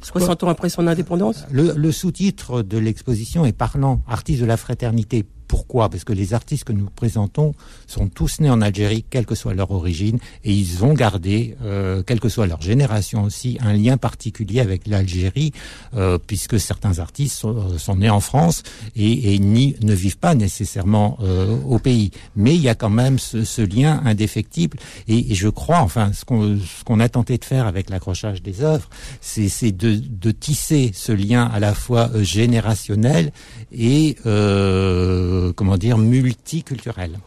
60 0.00 0.44
ans 0.44 0.48
après 0.48 0.68
son 0.68 0.86
indépendance. 0.86 1.46
Le, 1.50 1.72
le 1.76 1.92
sous-titre 1.92 2.62
de 2.62 2.78
l'exposition 2.78 3.44
est 3.44 3.52
parlant, 3.52 4.02
artiste 4.08 4.40
de 4.40 4.46
la 4.46 4.56
fraternité 4.56 5.24
pourquoi? 5.50 5.88
Parce 5.88 6.04
que 6.04 6.12
les 6.12 6.32
artistes 6.32 6.62
que 6.62 6.72
nous 6.72 6.88
présentons 6.94 7.56
sont 7.88 8.06
tous 8.06 8.38
nés 8.38 8.50
en 8.50 8.60
Algérie, 8.60 9.04
quelle 9.10 9.26
que 9.26 9.34
soit 9.34 9.52
leur 9.52 9.72
origine, 9.72 10.20
et 10.44 10.52
ils 10.52 10.84
ont 10.84 10.94
gardé, 10.94 11.56
euh, 11.64 12.04
quelle 12.04 12.20
que 12.20 12.28
soit 12.28 12.46
leur 12.46 12.62
génération 12.62 13.24
aussi, 13.24 13.58
un 13.60 13.72
lien 13.72 13.96
particulier 13.96 14.60
avec 14.60 14.86
l'Algérie, 14.86 15.50
euh, 15.96 16.18
puisque 16.24 16.60
certains 16.60 17.00
artistes 17.00 17.34
sont, 17.34 17.56
euh, 17.56 17.94
nés 17.96 18.10
en 18.10 18.20
France 18.20 18.62
et, 18.94 19.34
et 19.34 19.40
ni, 19.40 19.74
ne 19.82 19.92
vivent 19.92 20.18
pas 20.18 20.36
nécessairement 20.36 21.18
euh, 21.20 21.56
au 21.66 21.80
pays. 21.80 22.12
Mais 22.36 22.54
il 22.54 22.62
y 22.62 22.68
a 22.68 22.76
quand 22.76 22.88
même 22.88 23.18
ce, 23.18 23.42
ce 23.42 23.62
lien 23.62 24.00
indéfectible, 24.04 24.78
et, 25.08 25.32
et, 25.32 25.34
je 25.34 25.48
crois, 25.48 25.80
enfin, 25.80 26.12
ce 26.12 26.24
qu'on 26.24 26.58
qu'on 26.84 27.00
a 27.00 27.08
tenté 27.08 27.38
de 27.38 27.44
faire 27.44 27.66
avec 27.66 27.90
l'accrochage 27.90 28.40
des 28.40 28.62
œuvres, 28.62 28.88
c'est 29.20 29.72
de, 29.72 29.96
de 29.96 30.30
tisser 30.30 30.92
ce 30.94 31.10
lien 31.10 31.44
à 31.52 31.58
la 31.58 31.74
fois 31.74 32.08
euh, 32.14 32.22
générationnel 32.22 33.32
et 33.72 34.16
euh, 34.26 35.39
euh, 35.40 35.52
comment 35.54 35.76
dire, 35.76 35.98
multiculturel. 35.98 37.18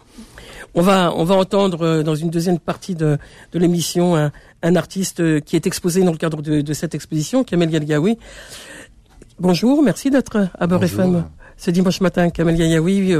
On 0.75 0.81
va, 0.81 1.13
on 1.15 1.23
va 1.23 1.35
entendre 1.35 1.81
euh, 1.81 2.03
dans 2.03 2.15
une 2.15 2.29
deuxième 2.29 2.59
partie 2.59 2.95
de, 2.95 3.17
de 3.51 3.59
l'émission 3.59 4.15
un, 4.15 4.75
artiste 4.75 5.19
euh, 5.19 5.39
qui 5.39 5.55
est 5.55 5.67
exposé 5.67 6.03
dans 6.03 6.11
le 6.11 6.17
cadre 6.17 6.41
de, 6.41 6.73
cette 6.73 6.95
exposition, 6.95 7.43
Kamel 7.43 7.71
Yalgaoui. 7.71 8.17
Bonjour, 9.39 9.81
merci 9.83 10.09
d'être 10.09 10.49
à 10.57 10.67
Beurre 10.67 10.83
FM 10.83 11.25
ce 11.57 11.71
dimanche 11.71 12.01
matin. 12.01 12.29
Kamel 12.29 12.57
Yayaoui, 12.57 13.13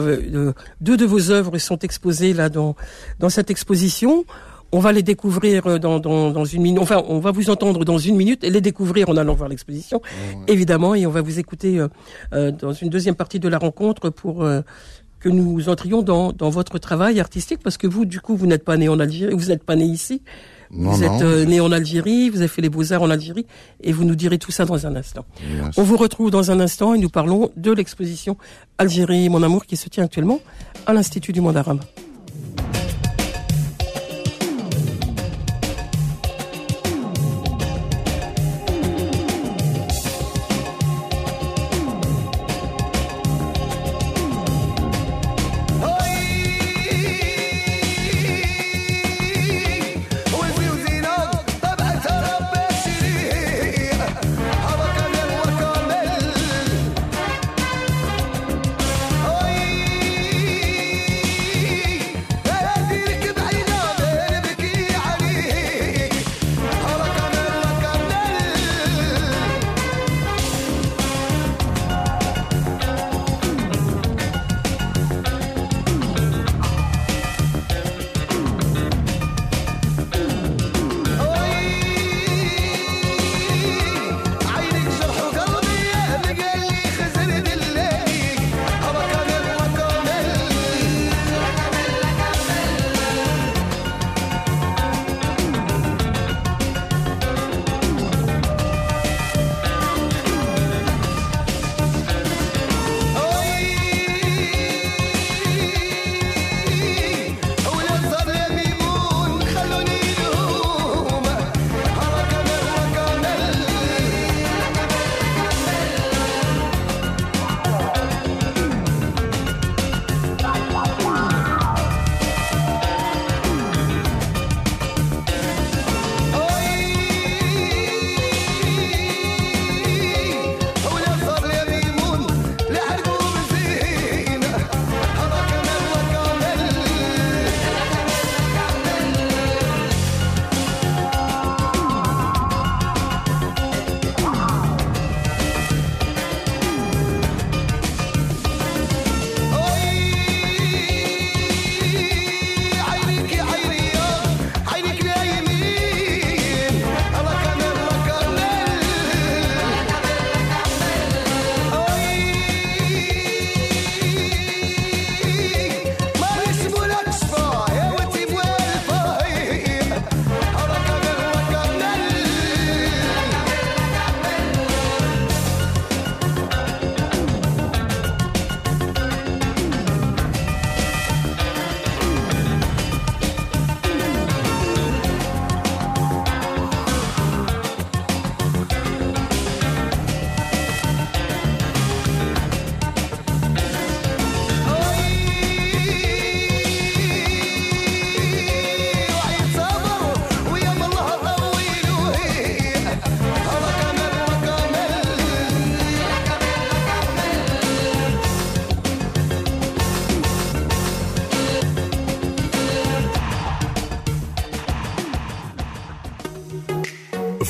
deux 0.82 0.98
de 0.98 1.06
vos 1.06 1.32
œuvres 1.32 1.58
sont 1.60 1.80
exposées 1.80 2.34
là 2.34 2.50
dans, 2.50 2.76
dans 3.20 3.30
cette 3.30 3.50
exposition. 3.52 4.26
On 4.74 4.80
va 4.80 4.92
les 4.92 5.04
découvrir 5.04 5.80
dans, 5.80 6.00
dans, 6.00 6.32
dans, 6.32 6.46
une 6.46 6.64
minute. 6.64 6.82
Enfin, 6.82 7.04
on 7.08 7.20
va 7.20 7.30
vous 7.30 7.52
entendre 7.52 7.86
dans 7.86 8.00
une 8.00 8.16
minute 8.16 8.44
et 8.44 8.50
les 8.50 8.60
découvrir 8.60 9.08
en 9.08 9.16
allant 9.18 9.36
voir 9.36 9.48
l'exposition, 9.48 10.02
évidemment. 10.48 10.96
Et 10.96 11.06
on 11.06 11.12
va 11.12 11.22
vous 11.22 11.38
écouter 11.38 11.80
euh, 11.80 11.88
euh, 12.34 12.52
dans 12.52 12.74
une 12.74 12.90
deuxième 12.90 13.14
partie 13.14 13.40
de 13.40 13.48
la 13.48 13.60
rencontre 13.60 14.10
pour 14.10 14.44
euh, 14.44 14.62
que 15.20 15.30
nous 15.30 15.70
entrions 15.70 16.02
dans, 16.02 16.34
dans 16.34 16.50
votre 16.50 16.80
travail 16.80 17.20
artistique, 17.20 17.60
parce 17.64 17.78
que 17.78 17.86
vous, 17.86 18.06
du 18.06 18.20
coup, 18.20 18.36
vous 18.36 18.48
n'êtes 18.48 18.66
pas 18.66 18.76
né 18.76 18.90
en 18.90 19.00
Algérie, 19.00 19.36
vous 19.36 19.50
n'êtes 19.50 19.64
pas 19.64 19.76
né 19.76 19.86
ici. 19.86 20.24
vous 20.72 21.04
êtes 21.04 21.22
né 21.48 21.62
en 21.62 21.72
Algérie, 21.72 22.32
vous 22.32 22.40
avez 22.40 22.48
fait 22.48 22.64
les 22.64 22.70
beaux-arts 22.70 23.04
en 23.04 23.12
Algérie, 23.12 23.46
et 23.84 23.92
vous 23.92 24.06
nous 24.06 24.16
direz 24.16 24.40
tout 24.40 24.52
ça 24.52 24.66
dans 24.66 24.88
un 24.88 24.96
instant. 24.96 25.24
On 25.78 25.84
vous 25.84 25.98
retrouve 25.98 26.32
dans 26.32 26.50
un 26.50 26.60
instant 26.60 26.96
et 26.96 26.98
nous 26.98 27.10
parlons 27.10 27.52
de 27.56 27.72
l'exposition 27.72 28.38
Algérie, 28.80 29.30
mon 29.30 29.44
amour, 29.44 29.68
qui 29.68 29.78
se 29.78 29.88
tient 29.88 30.04
actuellement 30.04 30.42
à 30.88 30.94
l'Institut 30.94 31.32
du 31.32 31.42
Monde 31.42 31.58
arabe. 31.58 31.82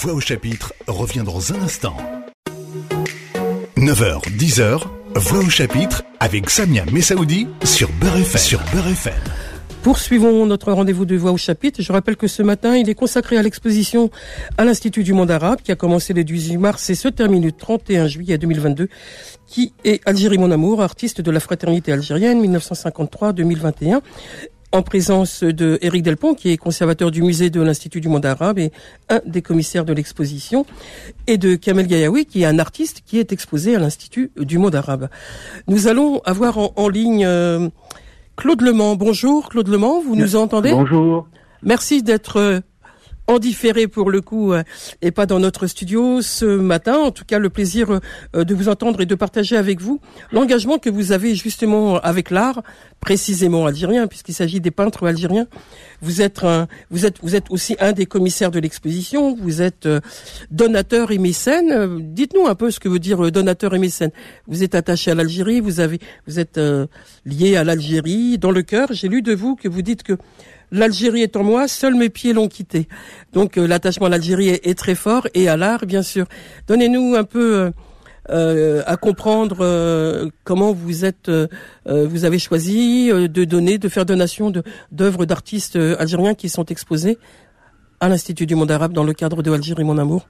Voix 0.03 0.15
au 0.15 0.19
chapitre 0.19 0.73
revient 0.85 1.23
dans 1.25 1.53
un 1.53 1.61
instant. 1.61 1.95
9h, 3.77 4.21
10h, 4.37 4.81
Voix 5.15 5.39
au 5.39 5.49
chapitre 5.49 6.03
avec 6.19 6.49
Samia 6.49 6.83
Messaoudi 6.91 7.47
sur 7.63 7.89
Beurre 8.01 8.17
FM. 8.17 8.41
Sur 8.41 8.59
FM. 8.59 9.13
Poursuivons 9.81 10.45
notre 10.45 10.73
rendez-vous 10.73 11.05
de 11.05 11.15
voix 11.15 11.31
au 11.31 11.37
chapitre. 11.37 11.81
Je 11.81 11.91
rappelle 11.93 12.17
que 12.17 12.27
ce 12.27 12.41
matin, 12.43 12.75
il 12.75 12.89
est 12.89 12.95
consacré 12.95 13.37
à 13.37 13.41
l'exposition 13.41 14.11
à 14.57 14.65
l'Institut 14.65 15.03
du 15.03 15.13
monde 15.13 15.31
arabe 15.31 15.59
qui 15.61 15.71
a 15.71 15.75
commencé 15.75 16.13
le 16.13 16.25
18 16.25 16.57
mars 16.57 16.89
et 16.89 16.95
se 16.95 17.07
termine 17.07 17.43
le 17.43 17.53
31 17.53 18.07
juillet 18.07 18.37
2022, 18.37 18.89
qui 19.47 19.73
est 19.85 20.01
Algérie 20.05 20.37
mon 20.37 20.51
amour, 20.51 20.81
artiste 20.81 21.21
de 21.21 21.31
la 21.31 21.39
fraternité 21.39 21.93
algérienne 21.93 22.41
1953-2021 22.45 24.01
en 24.73 24.81
présence 24.81 25.43
de 25.43 25.77
Éric 25.81 26.01
Delpont, 26.01 26.33
qui 26.33 26.49
est 26.49 26.57
conservateur 26.57 27.11
du 27.11 27.21
musée 27.21 27.51
de 27.51 27.61
l'Institut 27.61 28.01
du 28.01 28.09
monde 28.09 28.25
arabe 28.25 28.57
et 28.57 28.71
un 29.07 29.21
des 29.25 29.43
commissaires 29.43 29.85
de 29.85 29.93
l'exposition, 29.93 30.65
et 31.27 31.37
de 31.37 31.55
Kamel 31.55 31.85
Gayaoui, 31.85 32.25
qui 32.25 32.41
est 32.41 32.45
un 32.45 32.57
artiste 32.57 33.03
qui 33.05 33.19
est 33.19 33.31
exposé 33.31 33.75
à 33.75 33.79
l'Institut 33.79 34.31
du 34.35 34.57
monde 34.57 34.73
arabe. 34.73 35.09
Nous 35.67 35.87
allons 35.87 36.21
avoir 36.25 36.57
en, 36.57 36.89
ligne 36.89 37.23
euh, 37.23 37.69
Claude 38.35 38.61
Lemans. 38.61 38.95
Bonjour 38.95 39.49
Claude 39.49 39.67
Lemans, 39.67 40.01
vous 40.01 40.15
nous 40.15 40.35
entendez? 40.35 40.71
Bonjour. 40.71 41.27
Merci 41.61 42.01
d'être 42.01 42.37
euh, 42.37 42.59
en 43.27 43.39
différé 43.39 43.87
pour 43.87 44.11
le 44.11 44.21
coup 44.21 44.53
euh, 44.53 44.63
et 45.01 45.11
pas 45.11 45.25
dans 45.25 45.39
notre 45.39 45.67
studio 45.67 46.21
ce 46.21 46.45
matin. 46.45 46.97
En 46.97 47.11
tout 47.11 47.25
cas, 47.25 47.39
le 47.39 47.49
plaisir 47.49 47.99
euh, 48.35 48.43
de 48.43 48.53
vous 48.53 48.69
entendre 48.69 49.01
et 49.01 49.05
de 49.05 49.15
partager 49.15 49.55
avec 49.55 49.81
vous 49.81 49.99
l'engagement 50.31 50.77
que 50.77 50.89
vous 50.89 51.11
avez 51.11 51.35
justement 51.35 51.99
avec 51.99 52.31
l'art, 52.31 52.63
précisément 52.99 53.65
algérien, 53.65 54.07
puisqu'il 54.07 54.33
s'agit 54.33 54.59
des 54.59 54.71
peintres 54.71 55.07
algériens. 55.07 55.47
Vous 56.01 56.21
êtes 56.21 56.43
un, 56.43 56.67
vous 56.89 57.05
êtes 57.05 57.17
vous 57.21 57.35
êtes 57.35 57.49
aussi 57.49 57.75
un 57.79 57.93
des 57.93 58.05
commissaires 58.05 58.51
de 58.51 58.59
l'exposition. 58.59 59.35
Vous 59.35 59.61
êtes 59.61 59.87
donateur 60.51 61.11
et 61.11 61.17
mécène. 61.17 62.13
Dites-nous 62.13 62.47
un 62.47 62.55
peu 62.55 62.71
ce 62.71 62.79
que 62.79 62.89
veut 62.89 62.99
dire 62.99 63.31
donateur 63.31 63.73
et 63.73 63.79
mécène. 63.79 64.11
Vous 64.47 64.63
êtes 64.63 64.75
attaché 64.75 65.11
à 65.11 65.15
l'Algérie. 65.15 65.61
Vous 65.61 65.79
avez 65.79 65.99
vous 66.27 66.39
êtes 66.39 66.59
lié 67.25 67.55
à 67.55 67.63
l'Algérie 67.63 68.37
dans 68.37 68.51
le 68.51 68.63
cœur. 68.63 68.89
J'ai 68.91 69.07
lu 69.07 69.21
de 69.21 69.33
vous 69.33 69.55
que 69.55 69.67
vous 69.67 69.81
dites 69.81 70.03
que 70.03 70.17
L'Algérie 70.73 71.21
est 71.21 71.37
en 71.37 71.43
moi, 71.43 71.67
seuls 71.67 71.93
mes 71.93 72.09
pieds 72.09 72.33
l'ont 72.33 72.47
quitté. 72.47 72.87
Donc 73.31 73.59
euh, 73.59 73.67
l'attachement 73.67 74.07
à 74.07 74.09
l'Algérie 74.09 74.49
est, 74.49 74.77
très 74.77 74.95
fort 74.95 75.27
et 75.35 75.47
à 75.47 75.55
l'art, 75.55 75.85
bien 75.85 76.01
sûr. 76.01 76.25
Donnez-nous 76.67 77.13
un 77.15 77.23
peu 77.23 77.59
euh, 77.59 77.71
euh, 78.31 78.81
à 78.87 78.97
comprendre 78.97 80.31
comment 80.43 80.73
vous 80.73 81.05
êtes, 81.05 81.29
vous 81.85 82.25
avez 82.25 82.39
choisi 82.39 83.11
de 83.11 83.43
donner, 83.43 83.77
de 83.77 83.87
faire 83.87 84.05
donation 84.05 84.51
d'œuvres 84.91 85.25
d'artistes 85.25 85.75
algériens 85.75 86.33
qui 86.33 86.49
sont 86.49 86.65
exposées 86.65 87.19
à 87.99 88.09
l'Institut 88.09 88.47
du 88.47 88.55
monde 88.55 88.71
arabe 88.71 88.93
dans 88.93 89.03
le 89.03 89.13
cadre 89.13 89.43
de 89.43 89.51
Algérie 89.51 89.83
mon 89.83 89.99
amour. 89.99 90.27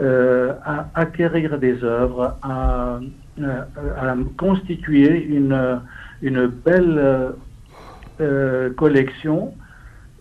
euh, 0.01 0.55
acquérir 0.95 1.59
des 1.59 1.85
œuvres, 1.85 2.39
à, 2.43 2.99
euh, 3.41 4.25
constituer 4.39 5.23
une, 5.25 5.81
une 6.23 6.47
belle 6.47 7.35
euh, 8.21 8.71
collection. 8.75 9.53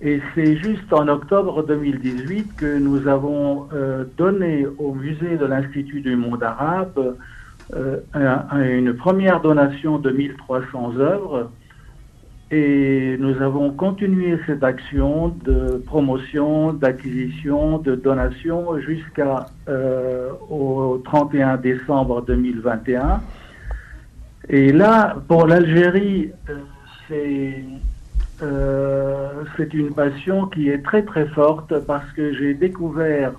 Et 0.02 0.20
c'est 0.36 0.58
juste 0.58 0.92
en 0.92 1.08
octobre 1.08 1.64
2018 1.66 2.56
que 2.58 2.80
nous 2.80 3.08
avons 3.08 3.70
donné 4.18 4.66
au 4.80 4.96
musée 4.96 5.38
de 5.38 5.46
l'Institut 5.46 6.02
du 6.02 6.16
monde 6.16 6.42
arabe 6.42 7.16
une 7.72 8.96
première 8.96 9.42
donation 9.42 10.00
de 10.00 10.10
1300 10.10 10.98
œuvres 10.98 11.52
et 12.52 13.16
nous 13.18 13.42
avons 13.42 13.72
continué 13.72 14.38
cette 14.46 14.64
action 14.64 15.30
de 15.46 15.82
promotion, 15.86 16.74
d'acquisition, 16.74 17.78
de 17.78 17.96
donation 17.96 18.78
jusqu'à 18.80 19.46
euh, 19.70 20.32
au 20.50 21.02
31 21.06 21.56
décembre 21.56 22.22
2021. 22.24 23.22
Et 24.50 24.74
là, 24.74 25.16
pour 25.30 25.48
l'Algérie, 25.48 26.32
euh, 26.50 26.56
c'est 27.08 27.64
euh, 28.44 29.44
c'est 29.56 29.74
une 29.74 29.94
passion 29.94 30.48
qui 30.48 30.70
est 30.70 30.84
très 30.84 31.04
très 31.04 31.28
forte 31.28 31.80
parce 31.86 32.12
que 32.14 32.34
j'ai 32.34 32.54
découvert 32.54 33.32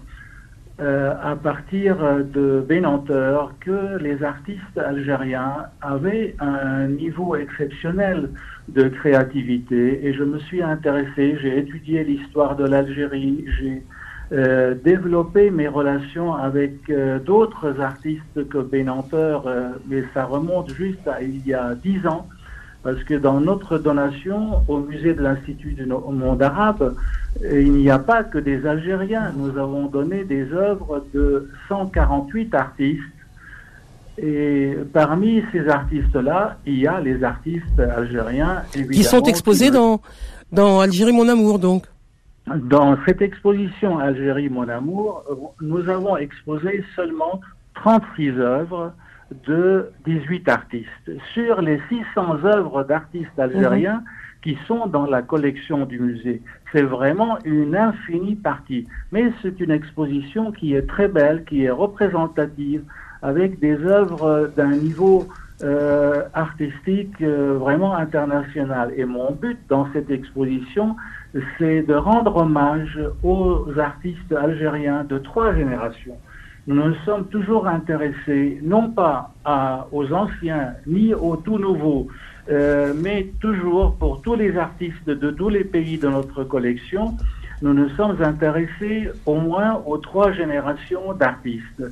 euh, 0.82 1.14
à 1.22 1.36
partir 1.36 1.96
de 2.24 2.64
Bénanteur 2.68 3.54
que 3.60 3.98
les 3.98 4.24
artistes 4.24 4.76
algériens 4.76 5.66
avaient 5.80 6.34
un 6.40 6.88
niveau 6.88 7.36
exceptionnel 7.36 8.30
de 8.68 8.88
créativité 8.88 10.04
et 10.04 10.12
je 10.12 10.24
me 10.24 10.40
suis 10.40 10.60
intéressé, 10.60 11.38
j'ai 11.40 11.58
étudié 11.58 12.02
l'histoire 12.02 12.56
de 12.56 12.64
l'Algérie, 12.64 13.44
j'ai 13.60 13.82
euh, 14.32 14.74
développé 14.74 15.52
mes 15.52 15.68
relations 15.68 16.34
avec 16.34 16.90
euh, 16.90 17.20
d'autres 17.20 17.80
artistes 17.80 18.48
que 18.48 18.58
Bénanteur, 18.58 19.44
mais 19.88 20.02
ça 20.12 20.24
remonte 20.24 20.72
juste 20.72 21.06
à 21.06 21.22
il 21.22 21.46
y 21.46 21.54
a 21.54 21.76
dix 21.76 22.04
ans 22.08 22.26
parce 22.82 23.02
que 23.04 23.14
dans 23.14 23.40
notre 23.40 23.78
donation 23.78 24.62
au 24.66 24.80
musée 24.80 25.14
de 25.14 25.22
l'Institut 25.22 25.72
du 25.72 25.86
monde 25.86 26.42
arabe, 26.42 26.96
il 27.40 27.72
n'y 27.72 27.90
a 27.90 27.98
pas 27.98 28.24
que 28.24 28.38
des 28.38 28.66
Algériens. 28.66 29.32
Nous 29.36 29.56
avons 29.56 29.86
donné 29.86 30.24
des 30.24 30.52
œuvres 30.52 31.04
de 31.14 31.48
148 31.68 32.54
artistes. 32.54 33.02
Et 34.18 34.76
parmi 34.92 35.42
ces 35.52 35.68
artistes-là, 35.68 36.58
il 36.66 36.80
y 36.80 36.86
a 36.86 37.00
les 37.00 37.22
artistes 37.24 37.80
algériens. 37.80 38.62
Qui 38.72 39.04
sont 39.04 39.22
exposés 39.22 39.70
dans, 39.70 40.00
dans 40.50 40.80
Algérie 40.80 41.12
Mon 41.12 41.28
Amour, 41.28 41.58
donc 41.58 41.84
Dans 42.46 42.98
cette 43.06 43.22
exposition 43.22 43.98
Algérie 43.98 44.50
Mon 44.50 44.68
Amour, 44.68 45.24
nous 45.60 45.88
avons 45.88 46.16
exposé 46.16 46.84
seulement 46.94 47.40
36 47.76 48.38
œuvres 48.38 48.92
de 49.46 49.90
18 50.04 50.48
artistes. 50.48 51.10
Sur 51.34 51.60
les 51.60 51.80
600 51.88 52.44
œuvres 52.44 52.84
d'artistes 52.84 53.38
algériens 53.38 53.98
mhm. 53.98 54.04
qui 54.42 54.58
sont 54.66 54.86
dans 54.86 55.06
la 55.06 55.22
collection 55.22 55.86
du 55.86 55.98
musée, 55.98 56.42
c'est 56.72 56.82
vraiment 56.82 57.38
une 57.44 57.76
infinie 57.76 58.36
partie. 58.36 58.86
Mais 59.12 59.32
c'est 59.42 59.60
une 59.60 59.70
exposition 59.70 60.52
qui 60.52 60.74
est 60.74 60.86
très 60.86 61.08
belle, 61.08 61.44
qui 61.44 61.64
est 61.64 61.70
représentative, 61.70 62.82
avec 63.22 63.60
des 63.60 63.76
œuvres 63.84 64.50
d'un 64.56 64.72
niveau 64.72 65.28
euh, 65.62 66.24
artistique 66.34 67.20
euh, 67.20 67.56
vraiment 67.56 67.94
international. 67.94 68.92
Et 68.96 69.04
mon 69.04 69.30
but 69.30 69.58
dans 69.68 69.86
cette 69.92 70.10
exposition, 70.10 70.96
c'est 71.56 71.82
de 71.82 71.94
rendre 71.94 72.36
hommage 72.36 72.98
aux 73.22 73.68
artistes 73.78 74.32
algériens 74.32 75.04
de 75.04 75.18
trois 75.18 75.54
générations 75.54 76.18
nous 76.66 76.76
nous 76.76 76.94
sommes 77.04 77.26
toujours 77.26 77.66
intéressés 77.66 78.60
non 78.62 78.90
pas 78.90 79.34
aux 79.90 80.12
anciens 80.12 80.74
ni 80.86 81.12
aux 81.14 81.36
tout 81.36 81.58
nouveaux, 81.58 82.08
euh, 82.50 82.92
mais 82.96 83.32
toujours 83.40 83.96
pour 83.96 84.22
tous 84.22 84.36
les 84.36 84.56
artistes 84.56 85.08
de 85.08 85.30
tous 85.30 85.48
les 85.48 85.64
pays 85.64 85.98
de 85.98 86.08
notre 86.08 86.44
collection, 86.44 87.16
nous 87.62 87.74
nous 87.74 87.88
sommes 87.90 88.20
intéressés 88.22 89.08
au 89.26 89.36
moins 89.36 89.82
aux 89.86 89.98
trois 89.98 90.32
générations 90.32 91.12
d'artistes. 91.14 91.82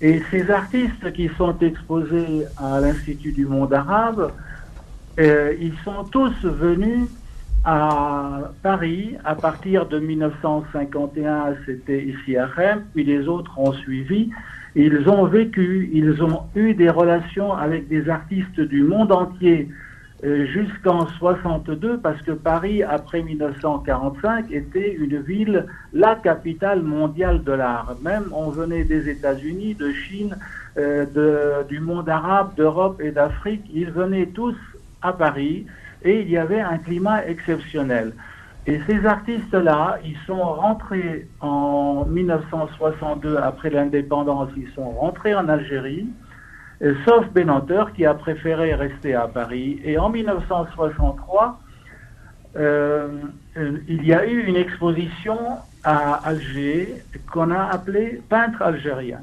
Et 0.00 0.22
ces 0.30 0.50
artistes 0.50 1.12
qui 1.12 1.30
sont 1.38 1.56
exposés 1.60 2.44
à 2.56 2.80
l'Institut 2.80 3.32
du 3.32 3.46
monde 3.46 3.72
arabe 3.72 4.32
euh, 5.18 5.54
ils 5.60 5.74
sont 5.84 6.04
tous 6.04 6.34
venus 6.42 7.08
à 7.64 8.52
Paris 8.62 9.16
à 9.24 9.34
partir 9.34 9.86
de 9.86 9.98
1951, 9.98 11.54
c'était 11.64 12.04
ici 12.04 12.36
à 12.36 12.46
Rennes, 12.46 12.84
puis 12.94 13.04
les 13.04 13.26
autres 13.26 13.58
ont 13.58 13.72
suivi. 13.72 14.30
Ils 14.76 15.08
ont 15.08 15.24
vécu, 15.26 15.88
ils 15.92 16.22
ont 16.22 16.42
eu 16.54 16.74
des 16.74 16.90
relations 16.90 17.52
avec 17.52 17.88
des 17.88 18.08
artistes 18.08 18.60
du 18.60 18.82
monde 18.82 19.12
entier 19.12 19.68
euh, 20.24 20.46
jusqu'en 20.46 21.06
62 21.06 21.98
parce 21.98 22.20
que 22.22 22.32
Paris, 22.32 22.82
après 22.82 23.22
1945, 23.22 24.50
était 24.50 24.92
une 24.92 25.20
ville, 25.20 25.66
la 25.92 26.16
capitale 26.16 26.82
mondiale 26.82 27.44
de 27.44 27.52
l'art. 27.52 27.94
Même 28.02 28.24
on 28.32 28.50
venait 28.50 28.84
des 28.84 29.08
États-Unis, 29.08 29.74
de 29.74 29.92
Chine, 29.92 30.36
euh, 30.76 31.06
de, 31.06 31.68
du 31.68 31.80
monde 31.80 32.08
arabe, 32.08 32.54
d'Europe 32.56 33.00
et 33.00 33.10
d'Afrique. 33.10 33.64
Ils 33.72 33.90
venaient 33.90 34.26
tous 34.26 34.56
à 35.02 35.12
Paris 35.12 35.66
et 36.04 36.20
il 36.20 36.30
y 36.30 36.36
avait 36.36 36.60
un 36.60 36.78
climat 36.78 37.26
exceptionnel. 37.26 38.12
Et 38.66 38.80
ces 38.86 39.04
artistes-là, 39.04 39.98
ils 40.04 40.16
sont 40.26 40.42
rentrés 40.42 41.28
en 41.40 42.06
1962 42.06 43.36
après 43.36 43.70
l'indépendance, 43.70 44.50
ils 44.56 44.70
sont 44.74 44.90
rentrés 44.90 45.34
en 45.34 45.48
Algérie, 45.48 46.06
euh, 46.82 46.94
sauf 47.04 47.28
Benanteur 47.28 47.92
qui 47.92 48.06
a 48.06 48.14
préféré 48.14 48.74
rester 48.74 49.14
à 49.14 49.28
Paris. 49.28 49.80
Et 49.84 49.98
en 49.98 50.08
1963, 50.08 51.60
euh, 52.56 53.08
euh, 53.56 53.78
il 53.88 54.06
y 54.06 54.14
a 54.14 54.26
eu 54.26 54.44
une 54.44 54.56
exposition 54.56 55.38
à 55.82 56.14
Alger 56.26 56.94
qu'on 57.30 57.50
a 57.50 57.64
appelée 57.64 58.22
Peintre 58.28 58.62
algérien. 58.62 59.20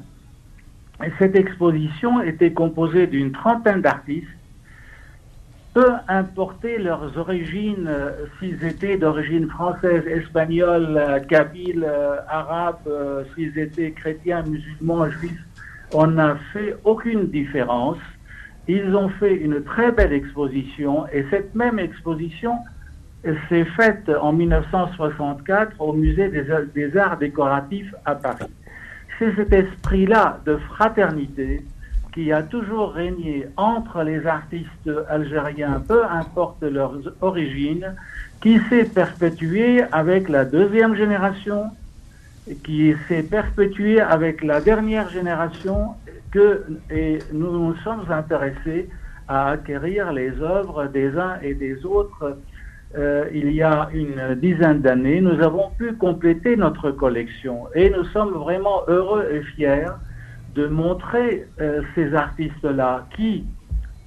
Et 1.04 1.10
cette 1.18 1.34
exposition 1.34 2.22
était 2.22 2.52
composée 2.52 3.08
d'une 3.08 3.32
trentaine 3.32 3.80
d'artistes 3.80 4.28
peu 5.74 5.90
importer 6.08 6.78
leurs 6.78 7.16
origines, 7.16 7.86
euh, 7.88 8.26
s'ils 8.38 8.62
étaient 8.64 8.98
d'origine 8.98 9.48
française, 9.48 10.06
espagnole, 10.06 10.96
euh, 10.98 11.18
kabyle, 11.20 11.86
euh, 11.88 12.16
arabe, 12.28 12.88
s'ils 13.34 13.58
étaient 13.58 13.92
chrétiens, 13.92 14.42
musulmans, 14.42 15.08
juifs, 15.10 15.42
on 15.94 16.08
n'a 16.08 16.36
fait 16.52 16.76
aucune 16.84 17.28
différence. 17.28 17.98
Ils 18.68 18.94
ont 18.94 19.08
fait 19.08 19.34
une 19.34 19.62
très 19.64 19.92
belle 19.92 20.12
exposition 20.12 21.06
et 21.08 21.24
cette 21.30 21.54
même 21.54 21.78
exposition 21.78 22.58
s'est 23.48 23.64
faite 23.76 24.10
en 24.20 24.32
1964 24.32 25.80
au 25.80 25.92
musée 25.92 26.28
des 26.28 26.96
arts 26.96 27.16
décoratifs 27.18 27.94
à 28.04 28.14
Paris. 28.14 28.50
C'est 29.18 29.34
cet 29.36 29.52
esprit-là 29.52 30.40
de 30.44 30.56
fraternité, 30.56 31.62
qui 32.12 32.30
a 32.30 32.42
toujours 32.42 32.92
régné 32.92 33.46
entre 33.56 34.02
les 34.02 34.26
artistes 34.26 34.90
algériens, 35.08 35.82
peu 35.86 36.04
importe 36.04 36.62
leurs 36.62 37.00
origines, 37.20 37.96
qui 38.42 38.58
s'est 38.68 38.84
perpétué 38.84 39.82
avec 39.92 40.28
la 40.28 40.44
deuxième 40.44 40.94
génération, 40.94 41.70
qui 42.64 42.94
s'est 43.08 43.22
perpétué 43.22 44.00
avec 44.00 44.42
la 44.42 44.60
dernière 44.60 45.08
génération, 45.08 45.94
que, 46.30 46.64
et 46.90 47.18
nous 47.32 47.50
nous 47.50 47.76
sommes 47.76 48.04
intéressés 48.10 48.88
à 49.28 49.50
acquérir 49.50 50.12
les 50.12 50.32
œuvres 50.40 50.86
des 50.86 51.16
uns 51.16 51.38
et 51.42 51.54
des 51.54 51.84
autres. 51.84 52.38
Euh, 52.94 53.24
il 53.32 53.52
y 53.52 53.62
a 53.62 53.88
une 53.94 54.34
dizaine 54.34 54.82
d'années, 54.82 55.22
nous 55.22 55.40
avons 55.40 55.70
pu 55.78 55.94
compléter 55.94 56.56
notre 56.56 56.90
collection 56.90 57.68
et 57.74 57.88
nous 57.88 58.04
sommes 58.06 58.34
vraiment 58.34 58.82
heureux 58.86 59.26
et 59.32 59.42
fiers 59.54 59.86
de 60.54 60.66
montrer 60.66 61.46
euh, 61.60 61.82
ces 61.94 62.14
artistes-là 62.14 63.06
qui, 63.16 63.44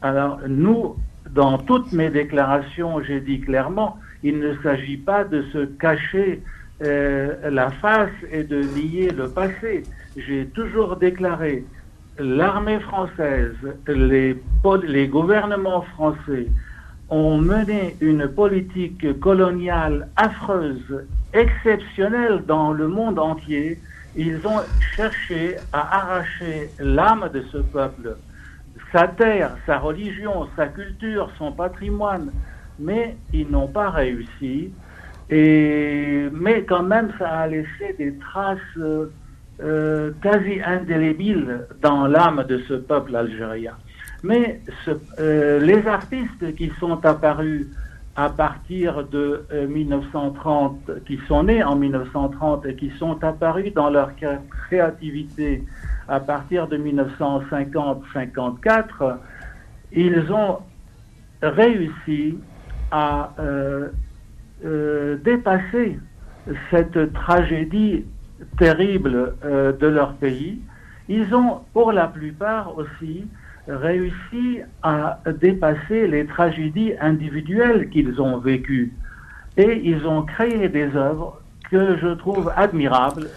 alors 0.02 0.40
nous, 0.48 0.96
dans 1.32 1.58
toutes 1.58 1.92
mes 1.92 2.10
déclarations, 2.10 3.02
j'ai 3.02 3.20
dit 3.20 3.42
clairement, 3.42 3.98
il 4.24 4.40
ne 4.40 4.56
s'agit 4.64 4.98
pas 4.98 5.24
de 5.24 5.44
se 5.54 5.66
cacher 5.66 6.42
euh, 6.84 7.50
la 7.50 7.70
face 7.72 8.12
et 8.32 8.44
de 8.44 8.62
nier 8.62 9.12
le 9.12 9.30
passé. 9.30 9.84
J'ai 10.18 10.46
toujours 10.48 10.98
déclaré 10.98 11.66
l'armée 12.20 12.80
française, 12.80 13.56
les, 13.88 14.36
les 14.88 15.08
gouvernements 15.08 15.82
français 15.82 16.48
ont 17.10 17.38
mené 17.38 17.96
une 18.02 18.28
politique 18.28 19.20
coloniale 19.20 20.08
affreuse, 20.16 21.06
exceptionnelle 21.34 22.44
dans 22.48 22.72
le 22.72 22.88
monde 22.88 23.20
entier, 23.20 23.80
ils 24.16 24.40
ont 24.46 24.62
cherché 24.96 25.58
à 25.74 25.98
arracher 25.98 26.70
l'âme 26.80 27.30
de 27.34 27.44
ce 27.52 27.58
peuple, 27.58 28.16
sa 28.92 29.08
terre, 29.08 29.58
sa 29.66 29.80
religion, 29.80 30.48
sa 30.56 30.68
culture, 30.68 31.30
son 31.38 31.52
patrimoine, 31.52 32.32
mais 32.80 33.18
ils 33.34 33.50
n'ont 33.50 33.68
pas 33.68 33.90
réussi. 33.90 34.72
Et, 35.30 36.30
mais 36.32 36.64
quand 36.64 36.84
même, 36.84 37.12
ça 37.18 37.30
a 37.30 37.48
laissé 37.48 37.96
des 37.98 38.16
traces 38.18 38.60
euh, 39.62 40.12
quasi 40.22 40.62
indélébiles 40.64 41.66
dans 41.82 42.08
l'âme 42.08 42.46
de 42.48 42.60
ce 42.68 42.76
peuple 42.76 43.16
algérien. 43.16 43.74
Mais 44.24 44.62
euh, 45.20 45.60
les 45.60 45.86
artistes 45.88 46.56
qui 46.56 46.72
sont 46.80 47.06
apparus 47.06 47.68
à 48.16 48.30
partir 48.30 49.04
de 49.08 49.46
1930, 49.68 50.90
euh, 50.90 51.00
qui 51.06 51.20
sont 51.28 51.44
nés 51.44 51.62
en 51.64 51.76
1930 51.76 52.66
et 52.66 52.76
qui 52.76 52.90
sont 52.92 53.22
apparus 53.24 53.74
dans 53.74 53.90
leur 53.90 54.12
créativité 54.68 55.66
à 56.08 56.22
partir 56.22 56.68
de 56.68 56.78
1950-54, 56.78 59.18
ils 59.92 60.32
ont 60.32 60.60
réussi 61.42 62.38
à 62.92 63.34
euh, 63.40 63.90
euh, 64.64 65.18
dépasser 65.18 66.00
cette 66.70 67.12
tragédie 67.14 68.06
terrible 68.58 69.34
de 69.44 69.88
leur 69.88 70.14
pays. 70.14 70.62
Ils 71.10 71.34
ont, 71.34 71.62
pour 71.74 71.92
la 71.92 72.08
plupart 72.08 72.78
aussi, 72.78 73.26
réussi 73.68 74.60
à 74.84 75.20
dépasser 75.42 76.08
les 76.08 76.26
tragédies 76.26 76.94
individuelles 77.00 77.90
qu'ils 77.90 78.22
ont 78.22 78.38
vécues. 78.38 78.94
Et 79.58 79.82
ils 79.84 80.06
ont 80.06 80.24
créé 80.24 80.70
des 80.70 80.96
œuvres 80.96 81.42
que 81.72 81.98
je 81.98 82.14
trouve 82.16 82.52
admirables, 82.56 83.30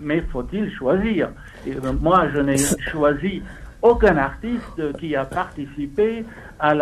mais 0.00 0.22
faut-il 0.32 0.72
choisir 0.72 1.30
Et 1.66 1.74
Moi, 2.00 2.28
je 2.34 2.40
n'ai 2.40 2.58
choisi 2.90 3.42
aucun 3.82 4.16
artiste 4.16 4.96
qui 4.98 5.14
a 5.14 5.24
participé 5.24 6.24
à 6.58 6.72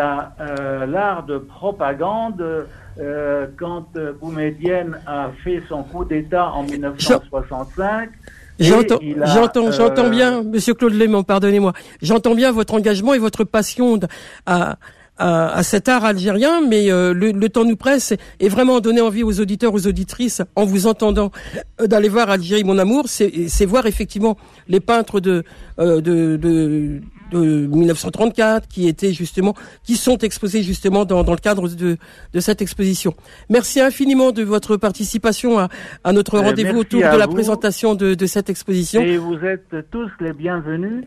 euh, 0.40 0.86
l'art 0.86 1.24
de 1.24 1.38
propagande 1.38 2.66
euh, 2.98 3.46
quand 3.58 3.88
Boumedienne 4.20 4.98
a 5.06 5.30
fait 5.42 5.62
son 5.68 5.82
coup 5.82 6.04
d'État 6.04 6.52
en 6.52 6.62
1965. 6.62 8.10
J'entends, 8.58 9.00
j'entends, 9.02 9.72
j'entends 9.72 10.06
euh, 10.06 10.10
bien, 10.10 10.42
Monsieur 10.42 10.74
Claude 10.74 10.94
Léman, 10.94 11.24
pardonnez-moi. 11.24 11.72
J'entends 12.02 12.34
bien 12.34 12.52
votre 12.52 12.74
engagement 12.74 13.14
et 13.14 13.18
votre 13.18 13.44
passion 13.44 13.98
à, 14.46 14.76
à, 15.18 15.62
cet 15.62 15.88
art 15.88 16.04
algérien, 16.04 16.60
mais 16.68 16.90
euh, 16.90 17.12
le, 17.12 17.48
temps 17.48 17.64
nous 17.64 17.76
presse 17.76 18.14
et 18.40 18.48
vraiment 18.48 18.80
donner 18.80 19.00
envie 19.00 19.22
aux 19.22 19.40
auditeurs, 19.40 19.74
aux 19.74 19.86
auditrices, 19.86 20.42
en 20.54 20.64
vous 20.64 20.86
entendant, 20.86 21.32
euh, 21.80 21.86
d'aller 21.86 22.08
voir 22.08 22.30
Algérie, 22.30 22.64
mon 22.64 22.78
amour, 22.78 23.06
c'est 23.08 23.66
voir 23.66 23.86
effectivement 23.86 24.36
les 24.68 24.80
peintres 24.80 25.20
de, 25.20 25.44
de, 25.78 26.00
de 26.00 27.00
de 27.30 27.66
1934 27.66 28.68
qui 28.68 28.88
étaient 28.88 29.12
justement, 29.12 29.54
qui 29.82 29.96
sont 29.96 30.18
exposés 30.18 30.62
justement 30.62 31.04
dans, 31.04 31.24
dans 31.24 31.32
le 31.32 31.38
cadre 31.38 31.68
de, 31.68 31.96
de 32.32 32.40
cette 32.40 32.62
exposition. 32.62 33.14
Merci 33.48 33.80
infiniment 33.80 34.32
de 34.32 34.42
votre 34.42 34.76
participation 34.76 35.58
à, 35.58 35.68
à 36.04 36.12
notre 36.12 36.36
euh, 36.36 36.42
rendez-vous 36.42 36.78
autour 36.78 37.00
de 37.00 37.16
la 37.16 37.28
présentation 37.28 37.94
de, 37.94 38.14
de 38.14 38.26
cette 38.26 38.50
exposition. 38.50 39.02
Et 39.02 39.16
vous 39.16 39.36
êtes 39.36 39.74
tous 39.90 40.10
les 40.20 40.32
bienvenus. 40.32 41.04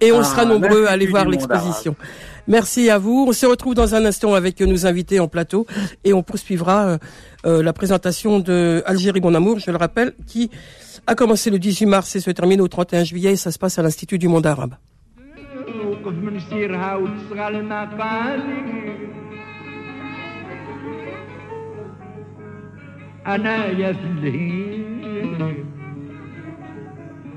Et 0.00 0.12
on 0.12 0.22
sera 0.22 0.44
nombreux 0.44 0.86
à 0.86 0.90
aller 0.90 1.06
voir 1.06 1.26
l'exposition. 1.26 1.96
Merci 2.48 2.90
à 2.90 2.98
vous. 2.98 3.26
On 3.28 3.32
se 3.32 3.46
retrouve 3.46 3.74
dans 3.74 3.94
un 3.94 4.04
instant 4.04 4.34
avec 4.34 4.60
nos 4.60 4.86
invités 4.86 5.20
en 5.20 5.26
plateau 5.26 5.66
et 6.04 6.12
on 6.12 6.22
poursuivra 6.22 6.86
euh, 6.86 6.98
euh, 7.46 7.62
la 7.62 7.72
présentation 7.72 8.38
de 8.38 8.82
Algérie 8.86 9.20
Mon 9.20 9.34
Amour, 9.34 9.58
je 9.58 9.70
le 9.70 9.76
rappelle, 9.76 10.12
qui 10.26 10.50
a 11.06 11.14
commencé 11.14 11.50
le 11.50 11.58
18 11.58 11.86
mars 11.86 12.14
et 12.14 12.20
se 12.20 12.30
termine 12.30 12.60
au 12.60 12.68
31 12.68 13.04
juillet 13.04 13.32
et 13.32 13.36
ça 13.36 13.50
se 13.50 13.58
passe 13.58 13.78
à 13.78 13.82
l'Institut 13.82 14.18
du 14.18 14.28
monde 14.28 14.46
arabe. 14.46 14.74
توقف 16.06 16.18
من 16.18 16.38
سيرها 16.38 16.94
وتصغى 16.96 17.48
المقالي 17.48 18.96
أنا 23.26 23.66
يا 23.66 23.92
فلهي 23.92 24.76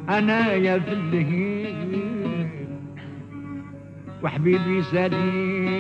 أنا 0.10 0.54
يا 0.54 0.80
فلهي 0.80 1.74
وحبيبي 4.24 4.82
سليم 4.82 5.79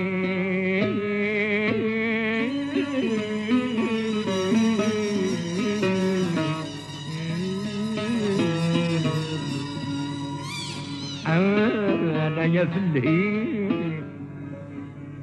الليل 12.78 14.04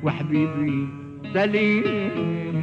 وحبيبي 0.03 0.89
سليم 1.35 2.63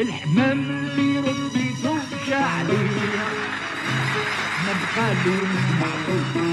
الحمام 0.00 0.58
اللي 0.60 1.18
ربيته 1.18 1.94
عليه 2.44 2.90
ما 4.66 4.72
بقالي 4.82 5.36
معقول 5.80 6.45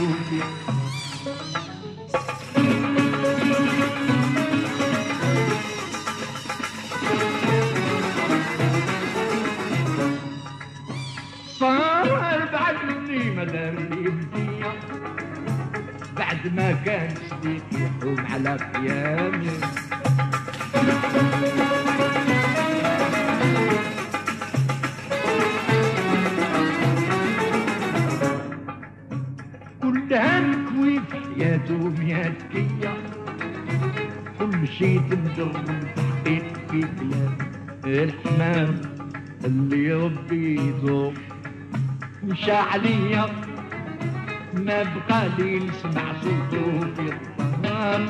مشى 42.33 42.51
عليا 42.51 43.25
ما 44.53 44.83
بقى 44.83 45.29
لي 45.37 45.59
نسمع 45.59 46.13
صوته 46.23 46.79
في 46.95 47.13
الظلام 47.39 48.09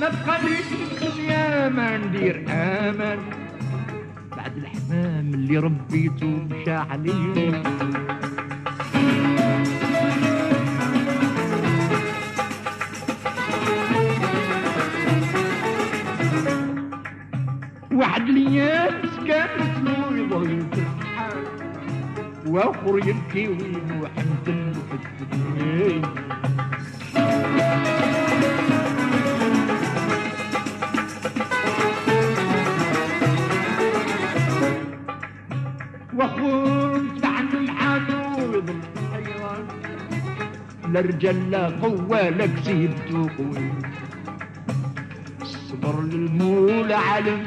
ما 0.00 0.08
بقى 0.26 0.40
لي 0.42 0.58
الدنيا 0.84 1.68
ما 1.68 1.96
ندير 1.96 2.36
الحمام 2.36 3.18
اللي 5.46 5.58
ربيته 5.58 6.26
مشى 6.26 6.70
عليه. 6.72 7.62
واحد 17.92 18.22
الأيام 18.28 19.02
كانت 19.28 19.88
يضل 20.12 20.66
ترحال 20.70 21.44
وأخر 22.46 22.98
يبكي 22.98 23.48
وينوح 23.48 24.10
مثل 24.16 24.72
في 24.74 25.22
الدنيا 25.22 25.65
لا 40.96 41.02
رجال 41.02 41.50
لا 41.50 41.66
قوة 41.82 42.28
لا 42.28 42.46
كسبته 42.46 43.28
قوي 43.38 43.68
الصبر 45.42 46.02
للمولى 46.02 46.94
علم 46.94 47.45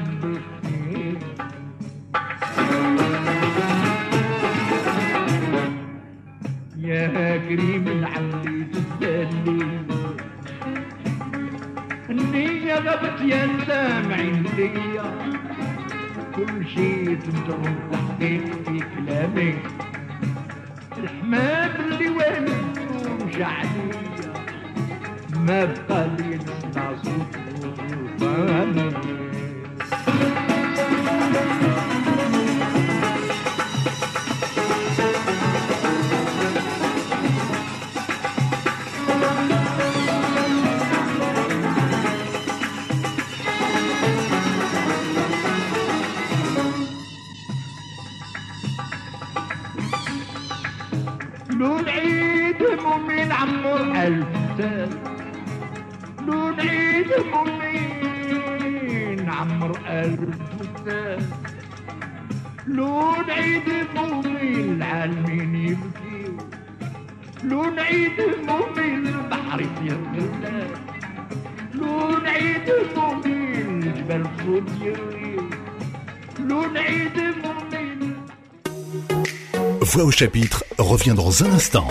Voix 79.81 80.03
au 80.03 80.11
chapitre 80.11 80.63
revient 80.77 81.13
dans 81.15 81.43
un 81.43 81.51
instant. 81.51 81.87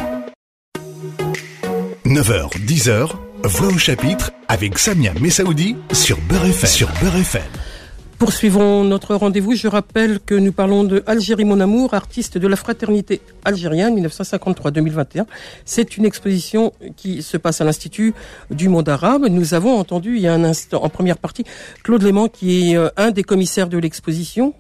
9h, 2.05 2.57
10h, 2.65 3.11
Voix 3.45 3.69
au 3.69 3.79
chapitre 3.79 4.31
avec 4.47 4.79
Samia 4.79 5.13
Messaoudi 5.21 5.77
sur 5.93 6.19
Beurre. 6.23 6.67
Sur 6.67 6.89
Beurre 7.01 7.17
FM. 7.17 7.43
Poursuivons 8.19 8.83
notre 8.83 9.15
rendez-vous. 9.15 9.55
Je 9.55 9.69
rappelle 9.69 10.19
que 10.19 10.35
nous 10.35 10.51
parlons 10.51 10.83
de 10.83 11.05
Algérie 11.07 11.45
mon 11.45 11.61
amour, 11.61 11.95
artiste 11.95 12.37
de 12.37 12.49
la 12.49 12.57
fraternité 12.57 13.21
algérienne 13.45 14.05
1953-2021. 14.05 15.25
C'est 15.65 15.97
une 15.97 16.05
exposition 16.05 16.73
qui 16.97 17.23
se 17.23 17.37
passe 17.37 17.61
à 17.61 17.65
l'Institut 17.65 18.15
du 18.51 18.69
monde 18.69 18.89
arabe. 18.89 19.27
Nous 19.31 19.55
avons 19.55 19.79
entendu 19.79 20.17
il 20.17 20.23
y 20.23 20.27
a 20.27 20.35
un 20.35 20.43
instant, 20.43 20.83
en 20.83 20.89
première 20.89 21.17
partie, 21.17 21.45
Claude 21.85 22.03
Léman 22.03 22.29
qui 22.29 22.73
est 22.73 22.77
euh, 22.77 22.89
un 22.97 23.13
des 23.13 23.23
commissaires 23.23 23.69
de 23.69 23.79
l'exposition, 23.79 24.53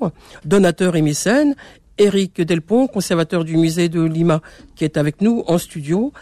donateur 0.44 0.94
et 0.94 1.03
mécène. 1.03 1.57
Éric 1.99 2.40
Delpont, 2.40 2.87
conservateur 2.87 3.44
du 3.44 3.57
musée 3.57 3.88
de 3.88 4.01
Lima, 4.03 4.40
qui 4.77 4.85
est 4.85 4.97
avec 4.97 5.21
nous 5.21 5.42
en 5.49 5.59
studio 5.59 6.12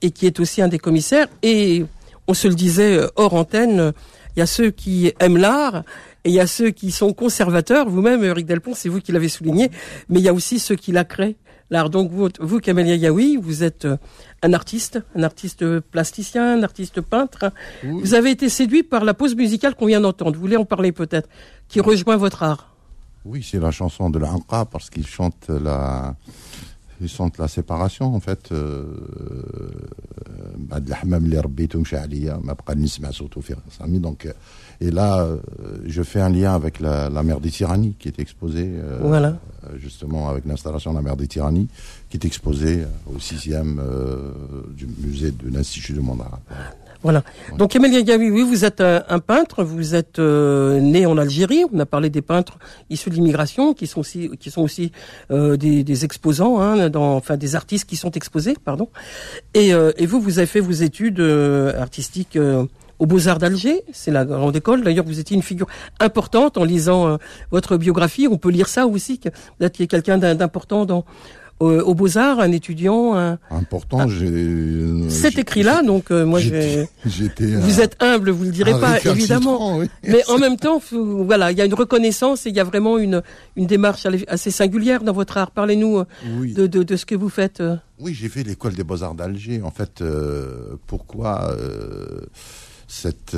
et 0.00 0.12
qui 0.12 0.26
est 0.26 0.38
aussi 0.38 0.62
un 0.62 0.68
des 0.68 0.78
commissaires. 0.78 1.26
Et 1.42 1.84
on 2.28 2.34
se 2.34 2.46
le 2.46 2.54
disait 2.54 2.98
euh, 2.98 3.08
hors 3.16 3.34
antenne, 3.34 3.92
il 4.36 4.40
y 4.40 4.42
a 4.42 4.46
ceux 4.46 4.70
qui 4.70 5.12
aiment 5.18 5.38
l'art 5.38 5.82
et 6.24 6.30
il 6.30 6.34
y 6.34 6.40
a 6.40 6.46
ceux 6.46 6.70
qui 6.70 6.90
sont 6.90 7.12
conservateurs. 7.12 7.88
Vous-même, 7.88 8.24
Éric 8.24 8.46
Delpont, 8.46 8.74
c'est 8.74 8.88
vous 8.88 9.00
qui 9.00 9.12
l'avez 9.12 9.28
souligné, 9.28 9.70
mais 10.08 10.20
il 10.20 10.22
y 10.22 10.28
a 10.28 10.34
aussi 10.34 10.58
ceux 10.58 10.76
qui 10.76 10.92
la 10.92 11.04
créent. 11.04 11.36
L'art. 11.70 11.88
Donc 11.88 12.10
vous, 12.10 12.28
vous, 12.40 12.60
Camélia 12.60 12.94
Yaoui, 12.94 13.38
vous 13.38 13.62
êtes 13.62 13.86
euh, 13.86 13.96
un 14.42 14.52
artiste, 14.52 15.00
un 15.16 15.22
artiste 15.22 15.80
plasticien, 15.80 16.58
un 16.58 16.62
artiste 16.62 17.00
peintre. 17.00 17.52
Vous 17.82 18.12
avez 18.12 18.30
été 18.30 18.50
séduit 18.50 18.82
par 18.82 19.02
la 19.02 19.14
pause 19.14 19.34
musicale 19.34 19.74
qu'on 19.74 19.86
vient 19.86 20.02
d'entendre. 20.02 20.34
Vous 20.34 20.42
voulez 20.42 20.58
en 20.58 20.66
parler 20.66 20.92
peut-être, 20.92 21.28
qui 21.68 21.80
rejoint 21.80 22.16
votre 22.16 22.42
art. 22.42 22.76
Oui, 23.24 23.42
c'est 23.42 23.58
la 23.58 23.70
chanson 23.70 24.10
de 24.10 24.18
l'Anqa 24.18 24.66
parce 24.66 24.90
qu'il 24.90 25.06
chante 25.06 25.48
la, 25.48 26.14
il 27.01 27.07
chante 27.07 27.37
la 27.37 27.47
séparation 27.47 28.05
en 28.15 28.19
fait. 28.19 28.43
euh, 28.51 28.83
بعد 30.57 30.87
الحمام 30.87 31.25
اللي 31.25 31.39
ربيته 31.39 31.79
مشى 31.79 31.97
عليا 31.97 32.37
ما 32.43 32.53
بقى 32.53 32.75
نسمع 32.75 33.11
صوته 33.11 33.41
في 33.41 33.53
راسي 33.53 34.01
donc 34.01 34.25
euh, 34.25 34.31
et 34.85 34.91
là 34.91 35.09
euh, 35.23 35.37
je 35.85 36.01
fais 36.03 36.21
un 36.21 36.29
lien 36.29 36.53
avec 36.53 36.79
la, 36.79 37.09
la 37.09 37.23
mer 37.23 37.39
des 37.39 37.49
tyrannies 37.51 37.95
qui 37.99 38.07
est 38.07 38.19
exposée 38.19 38.69
euh, 38.75 38.99
Voilà. 39.01 39.29
euh, 39.63 39.77
justement 39.85 40.29
avec 40.29 40.43
l'installation 40.45 40.91
de 40.91 40.97
la 40.97 41.01
mer 41.01 41.15
des 41.17 41.27
tyrannies 41.27 41.69
qui 42.09 42.17
est 42.17 42.25
exposée 42.25 42.77
euh, 42.83 43.13
au 43.15 43.19
sixième 43.19 43.79
euh, 43.79 44.31
du 44.79 44.85
musée 45.05 45.31
de 45.31 45.47
l'Institut 45.55 45.93
du 45.93 46.01
monde 46.01 46.21
arabe. 46.27 46.45
Voilà. 47.04 47.22
Donc 47.58 47.76
Emel 47.76 47.92
Yagawi, 47.92 48.30
oui, 48.30 48.42
vous 48.42 48.64
êtes 48.64 48.80
un, 48.80 49.04
un 49.08 49.18
peintre, 49.20 49.62
vous 49.62 49.94
êtes 49.94 50.18
euh, 50.18 50.80
né 50.80 51.04
en 51.06 51.16
Algérie. 51.18 51.62
On 51.72 51.78
a 51.78 51.86
parlé 51.86 52.08
des 52.10 52.22
peintres 52.22 52.58
issus 52.90 53.10
de 53.10 53.14
l'immigration, 53.14 53.74
qui 53.74 53.86
sont 53.86 54.00
aussi, 54.00 54.30
qui 54.40 54.50
sont 54.50 54.62
aussi 54.62 54.90
euh, 55.30 55.56
des, 55.56 55.84
des 55.84 56.04
exposants, 56.06 56.60
hein, 56.60 56.88
dans, 56.88 57.14
enfin 57.14 57.36
des 57.36 57.54
artistes 57.54 57.86
qui 57.88 57.96
sont 57.96 58.10
exposés, 58.12 58.56
pardon. 58.64 58.88
Et, 59.52 59.72
euh, 59.74 59.92
et 59.98 60.06
vous, 60.06 60.18
vous 60.20 60.38
avez 60.38 60.46
fait 60.46 60.60
vos 60.60 60.72
études 60.72 61.20
euh, 61.20 61.78
artistiques. 61.80 62.36
euh, 62.36 62.64
aux 63.00 63.06
Beaux-Arts 63.06 63.40
d'Alger, 63.40 63.82
c'est 63.92 64.12
la 64.12 64.24
grande 64.24 64.54
école. 64.54 64.82
D'ailleurs, 64.84 65.04
vous 65.04 65.18
étiez 65.18 65.34
une 65.36 65.42
figure 65.42 65.66
importante 65.98 66.56
en 66.56 66.62
lisant 66.64 67.08
euh, 67.08 67.16
votre 67.50 67.76
biographie. 67.76 68.28
On 68.30 68.38
peut 68.38 68.50
lire 68.50 68.68
ça 68.68 68.86
aussi, 68.86 69.18
que 69.18 69.30
vous 69.58 69.66
étiez 69.66 69.88
quelqu'un 69.88 70.16
d'im- 70.16 70.36
d'important 70.36 70.86
dans 70.86 71.04
aux 71.60 71.94
Beaux-Arts, 71.94 72.40
un 72.40 72.52
étudiant. 72.52 73.14
Un... 73.16 73.38
Important, 73.50 74.08
j'ai. 74.08 74.26
euh, 74.28 75.08
C'est 75.08 75.30
j'ai- 75.32 75.40
écrit 75.40 75.62
là, 75.62 75.82
donc 75.82 76.10
euh, 76.10 76.26
moi 76.26 76.40
J'étais. 76.40 76.88
vous 77.56 77.80
êtes 77.80 77.96
humble, 78.02 78.30
vous 78.30 78.44
le 78.44 78.50
direz 78.50 78.72
pas, 78.78 79.00
évidemment. 79.00 79.78
oui. 79.78 79.86
Mais 80.02 80.22
en 80.28 80.38
même 80.38 80.56
temps, 80.56 80.80
faut- 80.80 81.24
voilà, 81.24 81.52
il 81.52 81.58
y 81.58 81.60
a 81.62 81.64
une 81.64 81.74
reconnaissance 81.74 82.46
et 82.46 82.50
il 82.50 82.56
y 82.56 82.60
a 82.60 82.64
vraiment 82.64 82.98
une, 82.98 83.22
une 83.56 83.66
démarche 83.66 84.06
assez 84.28 84.50
singulière 84.50 85.02
dans 85.04 85.12
votre 85.12 85.36
art. 85.38 85.52
Parlez-nous 85.52 85.98
euh, 85.98 86.04
Oui. 86.38 86.52
de, 86.54 86.66
de, 86.66 86.82
de 86.82 86.96
ce 86.96 87.06
que 87.06 87.14
vous 87.14 87.28
faites. 87.30 87.62
Oui, 88.00 88.12
j'ai 88.14 88.28
fait 88.28 88.42
l'école 88.42 88.74
des 88.74 88.84
beaux-arts 88.84 89.14
d'Alger. 89.14 89.62
En 89.62 89.70
fait, 89.70 90.02
euh, 90.02 90.76
pourquoi 90.86 91.50
euh, 91.52 92.20
cette... 92.88 93.36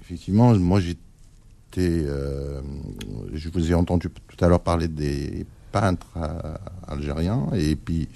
effectivement, 0.00 0.54
moi 0.54 0.80
j'étais... 0.80 2.04
je 3.34 3.48
vous 3.52 3.70
ai 3.70 3.74
entendu 3.74 4.08
tout 4.28 4.44
à 4.44 4.48
l'heure 4.48 4.60
parler 4.60 4.88
des 4.88 5.44
peintres 5.72 6.06
euh, 6.16 6.54
algériens. 6.86 7.46
Et 7.54 7.74
puis, 7.76 8.08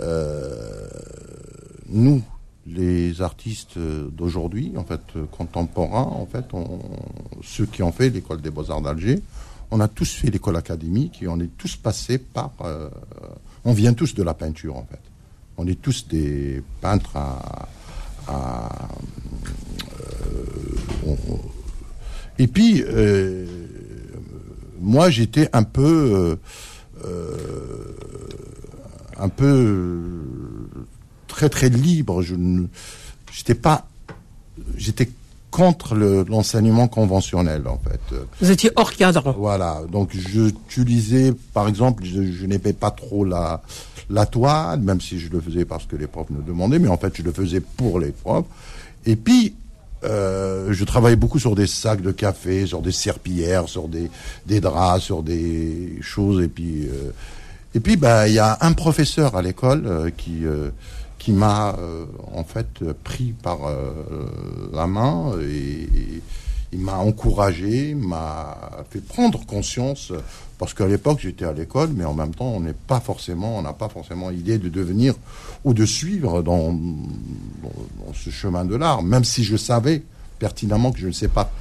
euh, 0.00 0.88
nous, 1.88 2.22
les 2.66 3.20
artistes 3.20 3.78
d'aujourd'hui, 3.78 4.72
en 4.76 4.84
fait, 4.84 5.00
contemporains, 5.30 6.02
en 6.22 6.26
fait, 6.26 6.46
on- 6.52 6.80
ceux 7.42 7.66
qui 7.66 7.82
ont 7.82 7.92
fait 7.92 8.10
l'école 8.10 8.40
des 8.40 8.50
beaux-arts 8.50 8.80
d'Alger, 8.82 9.20
on 9.70 9.80
a 9.80 9.88
tous 9.88 10.10
fait 10.14 10.30
l'école 10.30 10.56
académique 10.56 11.22
et 11.22 11.28
on 11.28 11.38
est 11.40 11.50
tous 11.58 11.76
passés 11.76 12.18
par... 12.18 12.52
euh, 12.64 12.88
on 13.64 13.72
vient 13.72 13.92
tous 13.94 14.14
de 14.14 14.22
la 14.22 14.34
peinture, 14.34 14.76
en 14.76 14.86
fait. 14.90 15.00
On 15.56 15.66
est 15.66 15.80
tous 15.80 16.06
des 16.08 16.62
peintres 16.80 17.16
à... 17.16 18.88
et 22.38 22.46
puis, 22.46 22.82
moi, 24.80 25.10
j'étais 25.10 25.48
un 25.52 25.62
peu... 25.62 26.38
euh, 27.06 27.36
un 29.18 29.28
peu 29.28 29.44
euh, 29.46 30.22
très 31.28 31.48
très 31.48 31.68
libre. 31.68 32.22
Je 32.22 32.34
ne, 32.34 32.66
j'étais 33.32 33.54
pas, 33.54 33.86
j'étais 34.76 35.08
contre 35.50 35.94
le- 35.94 36.24
l'enseignement 36.28 36.88
conventionnel 36.88 37.68
en 37.68 37.78
fait. 37.78 38.00
Vous 38.40 38.50
étiez 38.50 38.70
hors 38.76 38.92
cadre. 38.92 39.34
Voilà, 39.38 39.82
donc 39.90 40.10
j'utilisais, 40.16 41.32
par 41.52 41.68
exemple, 41.68 42.04
je, 42.04 42.22
je 42.32 42.46
n'aimais 42.46 42.72
pas 42.72 42.90
trop 42.90 43.24
la, 43.24 43.62
la 44.10 44.26
toile, 44.26 44.80
même 44.80 45.00
si 45.00 45.18
je 45.20 45.30
le 45.30 45.40
faisais 45.40 45.64
parce 45.64 45.86
que 45.86 45.94
les 45.96 46.08
profs 46.08 46.30
nous 46.30 46.42
demandaient, 46.42 46.78
mais 46.80 46.88
en 46.88 46.96
fait 46.98 47.16
je 47.16 47.22
le 47.22 47.32
faisais 47.32 47.60
pour 47.60 48.00
les 48.00 48.10
profs. 48.10 48.46
Et 49.06 49.14
puis, 49.16 49.54
euh, 50.04 50.72
je 50.72 50.84
travaillais 50.84 51.16
beaucoup 51.16 51.38
sur 51.38 51.54
des 51.54 51.66
sacs 51.66 52.02
de 52.02 52.12
café, 52.12 52.66
sur 52.66 52.82
des 52.82 52.92
serpillères, 52.92 53.68
sur 53.68 53.88
des, 53.88 54.10
draps, 54.60 55.02
sur 55.02 55.22
des 55.22 55.98
choses. 56.00 56.42
Et 56.42 56.48
puis, 56.48 56.86
euh, 56.86 57.10
et 57.74 57.80
puis, 57.80 57.96
bah, 57.96 58.28
il 58.28 58.34
y 58.34 58.38
a 58.38 58.58
un 58.60 58.72
professeur 58.72 59.36
à 59.36 59.42
l'école 59.42 59.86
euh, 59.86 60.10
qui 60.16 60.44
qui 61.18 61.32
m'a 61.32 61.74
en 62.34 62.44
fait 62.44 62.84
pris 63.02 63.32
par 63.42 63.60
la 64.74 64.86
main 64.86 65.32
et, 65.40 65.84
et 65.84 66.22
il 66.70 66.80
m'a 66.80 66.96
encouragé, 66.96 67.94
m'a 67.94 68.84
fait 68.90 69.00
prendre 69.00 69.46
conscience 69.46 70.12
parce 70.64 70.72
qu'à 70.72 70.86
l'époque 70.86 71.18
j'étais 71.20 71.44
à 71.44 71.52
l'école, 71.52 71.90
mais 71.94 72.06
en 72.06 72.14
même 72.14 72.34
temps 72.34 72.46
on 72.46 72.60
n'est 72.60 72.72
pas 72.72 72.98
forcément, 72.98 73.58
on 73.58 73.62
n'a 73.62 73.74
pas 73.74 73.90
forcément 73.90 74.30
idée 74.30 74.56
de 74.56 74.70
devenir 74.70 75.14
ou 75.62 75.74
de 75.74 75.84
suivre 75.84 76.40
dans, 76.42 76.72
dans, 76.72 77.68
dans 78.06 78.14
ce 78.14 78.30
chemin 78.30 78.64
de 78.64 78.74
l'art, 78.74 79.02
même 79.02 79.24
si 79.24 79.44
je 79.44 79.58
savais 79.58 80.02
pertinemment 80.38 80.90
que 80.90 81.00
je 81.00 81.08
ne 81.08 81.12
sais 81.12 81.28
pas 81.28 81.52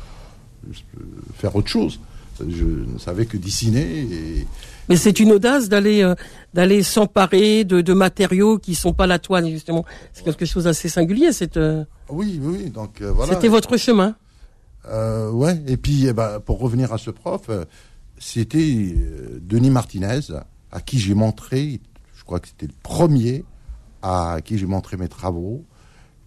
faire 1.35 1.53
autre 1.53 1.67
chose. 1.67 1.99
Je 2.39 2.63
ne 2.63 2.97
savais 2.97 3.25
que 3.25 3.35
dessiner 3.35 3.81
et, 3.81 4.47
Mais 4.87 4.95
c'est 4.95 5.19
une 5.19 5.33
audace 5.33 5.67
d'aller 5.67 6.01
euh, 6.01 6.15
d'aller 6.53 6.81
s'emparer 6.81 7.65
de, 7.65 7.81
de 7.81 7.93
matériaux 7.93 8.57
qui 8.57 8.73
sont 8.73 8.93
pas 8.93 9.05
la 9.05 9.19
toile 9.19 9.49
justement. 9.49 9.83
C'est 10.13 10.23
quelque 10.23 10.45
chose 10.45 10.63
d'assez 10.63 10.87
singulier. 10.87 11.33
C'est 11.33 11.57
euh, 11.57 11.83
oui, 12.07 12.39
oui, 12.41 12.59
oui, 12.63 12.69
donc 12.69 13.01
euh, 13.01 13.11
voilà. 13.11 13.33
c'était 13.33 13.49
votre 13.49 13.75
chemin. 13.75 14.15
Euh, 14.87 15.29
ouais, 15.29 15.61
et 15.67 15.75
puis 15.75 16.07
eh 16.07 16.13
ben, 16.13 16.39
pour 16.39 16.59
revenir 16.59 16.93
à 16.93 16.97
ce 16.97 17.11
prof, 17.11 17.49
c'était 18.23 18.95
euh, 18.95 19.39
Denis 19.41 19.69
Martinez, 19.69 20.21
à 20.71 20.79
qui 20.79 20.97
j'ai 20.97 21.13
montré, 21.13 21.81
je 22.15 22.23
crois 22.23 22.39
que 22.39 22.47
c'était 22.47 22.67
le 22.67 22.73
premier 22.81 23.43
à 24.01 24.37
qui 24.43 24.57
j'ai 24.57 24.65
montré 24.65 24.95
mes 24.95 25.09
travaux, 25.09 25.65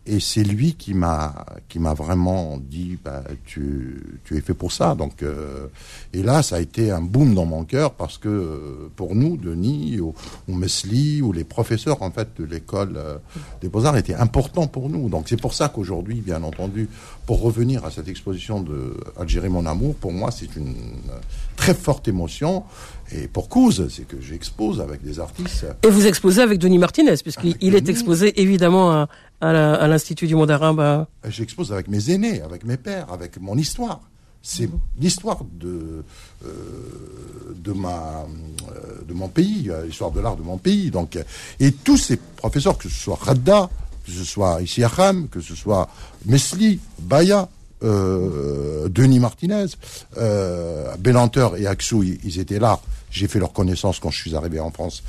et 0.06 0.20
c'est 0.20 0.44
lui 0.44 0.74
qui 0.74 0.94
m'a 0.94 1.46
qui 1.68 1.78
m'a 1.78 1.94
vraiment 1.94 2.58
dit 2.58 2.98
bah, 3.04 3.22
tu, 3.44 4.20
tu 4.24 4.36
es 4.36 4.40
fait 4.40 4.54
pour 4.54 4.72
ça. 4.72 4.94
Donc 4.94 5.22
euh, 5.22 5.66
et 6.12 6.22
là 6.22 6.42
ça 6.42 6.56
a 6.56 6.60
été 6.60 6.90
un 6.90 7.00
boom 7.00 7.34
dans 7.34 7.44
mon 7.44 7.64
cœur 7.64 7.92
parce 7.92 8.18
que 8.18 8.28
euh, 8.28 8.90
pour 8.94 9.14
nous 9.14 9.36
Denis 9.36 10.00
ou, 10.00 10.14
ou 10.48 10.54
Mesli 10.54 11.22
ou 11.22 11.32
les 11.32 11.44
professeurs 11.44 12.02
en 12.02 12.10
fait 12.10 12.28
de 12.38 12.44
l'école 12.44 12.94
euh, 12.96 13.18
des 13.60 13.68
beaux-arts 13.68 13.96
étaient 13.96 14.14
importants 14.14 14.68
pour 14.68 14.88
nous. 14.88 15.08
Donc 15.08 15.28
c'est 15.28 15.40
pour 15.40 15.54
ça 15.54 15.68
qu'aujourd'hui 15.68 16.20
bien 16.20 16.42
entendu 16.42 16.88
pour 17.26 17.40
revenir 17.40 17.84
à 17.84 17.90
cette 17.90 18.08
exposition 18.08 18.60
de 18.60 18.96
Algérie 19.18 19.48
mon 19.48 19.66
amour 19.66 19.94
pour 19.96 20.12
moi 20.12 20.30
c'est 20.30 20.54
une 20.56 20.74
euh, 21.10 21.18
très 21.56 21.74
forte 21.74 22.06
émotion 22.06 22.64
et 23.12 23.28
pour 23.28 23.48
cause 23.48 23.88
c'est 23.90 24.06
que 24.06 24.20
j'expose 24.20 24.80
avec 24.80 25.02
des 25.02 25.20
artistes 25.20 25.66
Et 25.84 25.88
vous 25.88 26.06
exposez 26.06 26.42
avec 26.42 26.58
Denis 26.58 26.78
Martinez, 26.78 27.14
puisqu'il 27.22 27.74
est 27.74 27.88
exposé 27.88 28.40
évidemment 28.40 29.06
à, 29.40 29.86
l'Institut 29.86 30.26
du 30.26 30.34
monde 30.34 30.50
arabe. 30.50 30.80
à- 30.80 31.08
J'expose 31.28 31.72
avec 31.72 31.88
mes 31.88 32.10
aînés, 32.10 32.40
avec 32.42 32.64
mes 32.64 32.76
pères, 32.76 33.12
avec 33.12 33.40
mon 33.40 33.56
histoire. 33.56 34.00
C'est 34.42 34.68
l'histoire 35.00 35.40
de, 35.58 36.04
euh, 36.44 36.48
de, 37.56 37.72
ma, 37.72 38.24
euh, 38.70 39.02
de 39.08 39.12
mon 39.12 39.28
pays, 39.28 39.70
l'histoire 39.84 40.12
de 40.12 40.20
l'art 40.20 40.36
de 40.36 40.42
mon 40.42 40.56
pays. 40.56 40.90
Donc, 40.92 41.18
et 41.58 41.72
tous 41.72 41.96
ces 41.96 42.16
professeurs, 42.16 42.78
que 42.78 42.88
ce 42.88 42.94
soit 42.94 43.18
Radda, 43.20 43.68
que 44.04 44.12
ce 44.12 44.22
soit 44.24 44.62
Issi 44.62 44.84
Aham, 44.84 45.28
que 45.28 45.40
ce 45.40 45.56
soit 45.56 45.88
Mesli, 46.26 46.78
Baya, 47.00 47.48
euh, 47.82 48.88
Denis 48.88 49.20
Martinez, 49.20 49.66
euh, 50.18 50.94
et 51.58 51.66
Axou, 51.66 52.02
ils, 52.02 52.40
étaient 52.40 52.58
là. 52.58 52.80
J'ai 53.10 53.28
fait 53.28 53.38
leur 53.38 53.52
connaissance 53.52 54.00
quand 54.00 54.10
je 54.10 54.18
suis 54.20 54.34
arrivé 54.34 54.60
en 54.60 54.70
France. 54.70 55.02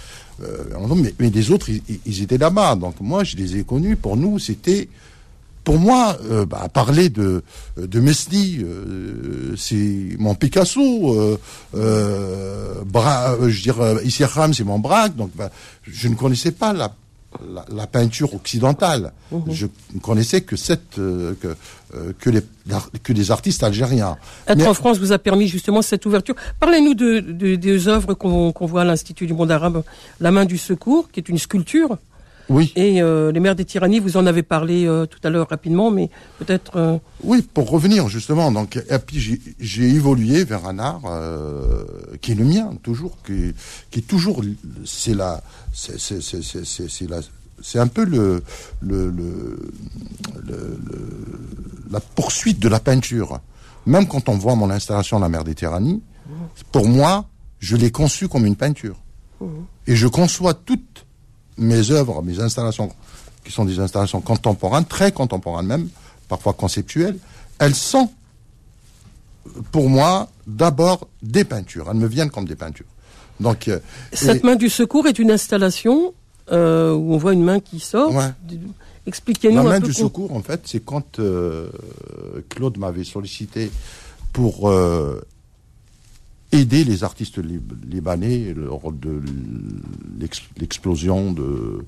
Euh, 0.43 0.63
mais, 0.95 1.13
mais 1.19 1.29
les 1.29 1.51
autres, 1.51 1.69
ils, 2.05 2.21
étaient 2.21 2.37
là-bas. 2.37 2.75
Donc 2.75 2.99
moi, 3.01 3.23
je 3.23 3.35
les 3.37 3.57
ai 3.57 3.63
connus. 3.63 3.95
Pour 3.95 4.17
nous, 4.17 4.39
c'était 4.39 4.89
pour 5.63 5.79
moi, 5.79 6.17
euh, 6.31 6.45
bah, 6.45 6.69
parler 6.73 7.09
de 7.09 7.43
de 7.75 7.99
Mesli, 7.99 8.65
c'est 9.57 10.15
mon 10.17 10.35
Picasso. 10.35 11.37
Bra, 11.73 13.37
je 13.47 13.71
c'est 14.53 14.63
mon 14.63 14.79
Braque. 14.79 15.15
Donc, 15.15 15.31
bah, 15.35 15.49
je 15.83 16.07
ne 16.07 16.15
connaissais 16.15 16.51
pas 16.51 16.71
la 16.71 16.93
la, 17.53 17.65
la 17.73 17.87
peinture 17.87 18.33
occidentale. 18.33 19.11
Je 19.49 19.67
ne 19.93 19.99
connaissais 19.99 20.41
que 20.41 20.55
cette 20.55 20.97
euh, 20.97 21.33
que 21.41 21.55
euh, 21.95 22.13
que 22.19 22.29
les 22.29 22.41
que 23.03 23.13
les 23.13 23.31
artistes 23.31 23.63
algériens. 23.63 24.17
Être 24.47 24.57
Mais- 24.57 24.67
en 24.67 24.73
France 24.73 24.97
vous 24.99 25.11
a 25.11 25.19
permis 25.19 25.47
justement 25.47 25.81
cette 25.81 26.05
ouverture. 26.05 26.35
Parlez-nous 26.59 26.93
de, 26.93 27.19
de- 27.19 27.55
des 27.55 27.87
œuvres 27.87 28.13
qu'on 28.13 28.51
qu'on 28.53 28.65
voit 28.65 28.81
à 28.81 28.85
l'Institut 28.85 29.27
du 29.27 29.33
monde 29.33 29.51
arabe, 29.51 29.83
La 30.19 30.31
main 30.31 30.45
du 30.45 30.57
secours, 30.57 31.09
qui 31.11 31.19
est 31.19 31.29
une 31.29 31.37
sculpture, 31.37 31.97
Oui. 32.49 32.71
et 32.75 33.01
euh, 33.01 33.31
Les 33.31 33.39
mers 33.39 33.55
des 33.55 33.65
tyrannies. 33.65 33.99
Vous 33.99 34.15
en 34.17 34.25
avez 34.25 34.43
parlé 34.43 34.85
euh, 34.85 35.05
tout 35.05 35.19
à 35.23 35.29
l'heure 35.29 35.49
rapidement, 35.49 35.91
mais 35.91 36.09
peut-être. 36.39 36.77
euh, 36.77 36.97
Oui, 37.23 37.41
pour 37.41 37.69
revenir 37.69 38.07
justement, 38.07 38.51
donc 38.51 38.81
j'ai- 39.11 39.39
évolué 39.95 40.43
vers 40.43 40.65
un 40.65 40.79
art 40.79 41.01
qui 42.21 42.31
est 42.31 42.35
le 42.35 42.45
mien, 42.45 42.71
toujours, 42.83 43.17
qui, 43.25 43.53
qui 43.91 43.99
est 43.99 44.07
toujours, 44.07 44.41
c'est 44.85 45.13
la, 45.13 45.41
c'est 45.73 47.09
la, 47.09 47.17
c'est 47.61 47.79
un 47.79 47.87
peu 47.87 48.05
le 48.05 48.43
le, 48.81 49.09
le, 49.09 49.59
le- 50.45 50.77
le- 50.85 51.89
la 51.91 51.99
poursuite 51.99 52.59
de 52.59 52.69
la 52.69 52.79
peinture. 52.79 53.39
Même 53.85 54.07
quand 54.07 54.29
on 54.29 54.37
voit 54.37 54.55
mon 54.55 54.69
installation 54.69 55.19
La 55.19 55.29
mer 55.29 55.43
des 55.43 55.55
tyrannies, 55.55 56.01
pour 56.71 56.87
moi, 56.87 57.25
je 57.59 57.75
l'ai 57.77 57.89
conçue 57.91 58.27
comme 58.27 58.45
une 58.45 58.55
peinture, 58.57 58.97
et 59.87 59.95
je 59.95 60.07
conçois 60.07 60.53
toutes 60.53 60.96
mes 61.57 61.91
œuvres, 61.91 62.21
mes 62.21 62.39
installations, 62.39 62.91
qui 63.43 63.51
sont 63.51 63.65
des 63.65 63.79
installations 63.79 64.21
contemporaines, 64.21 64.85
très 64.85 65.11
contemporaines 65.11 65.65
même, 65.67 65.89
parfois 66.27 66.53
conceptuelles, 66.53 67.17
elles 67.59 67.75
sont, 67.75 68.09
pour 69.71 69.89
moi, 69.89 70.29
d'abord 70.45 71.07
des 71.21 71.43
peintures. 71.43 71.87
Elles 71.89 71.97
me 71.97 72.07
viennent 72.07 72.29
comme 72.29 72.45
des 72.47 72.55
peintures. 72.55 72.85
Donc, 73.39 73.67
euh, 73.67 73.79
Cette 74.13 74.43
et- 74.43 74.45
main 74.47 74.55
du 74.55 74.69
secours 74.69 75.07
est 75.07 75.19
une 75.19 75.31
installation 75.31 76.13
euh, 76.51 76.93
où 76.93 77.13
on 77.13 77.17
voit 77.17 77.33
une 77.33 77.43
main 77.43 77.59
qui 77.59 77.79
sort. 77.79 78.13
Ouais. 78.13 78.29
Expliquez-nous 79.05 79.55
La 79.55 79.61
un 79.61 79.63
main 79.63 79.81
peu. 79.81 79.87
du 79.87 79.93
con- 79.93 79.99
secours, 79.99 80.33
en 80.33 80.41
fait, 80.41 80.61
c'est 80.65 80.83
quand 80.83 81.19
euh, 81.19 81.69
Claude 82.49 82.77
m'avait 82.77 83.03
sollicité 83.03 83.71
pour 84.33 84.69
aider 86.51 86.83
les 86.83 87.03
artistes 87.03 87.39
lib- 87.39 87.73
libanais 87.85 88.53
lors 88.55 88.91
de 88.91 89.21
l'ex- 90.19 90.41
l'explosion 90.57 91.35
euh, 91.39 91.85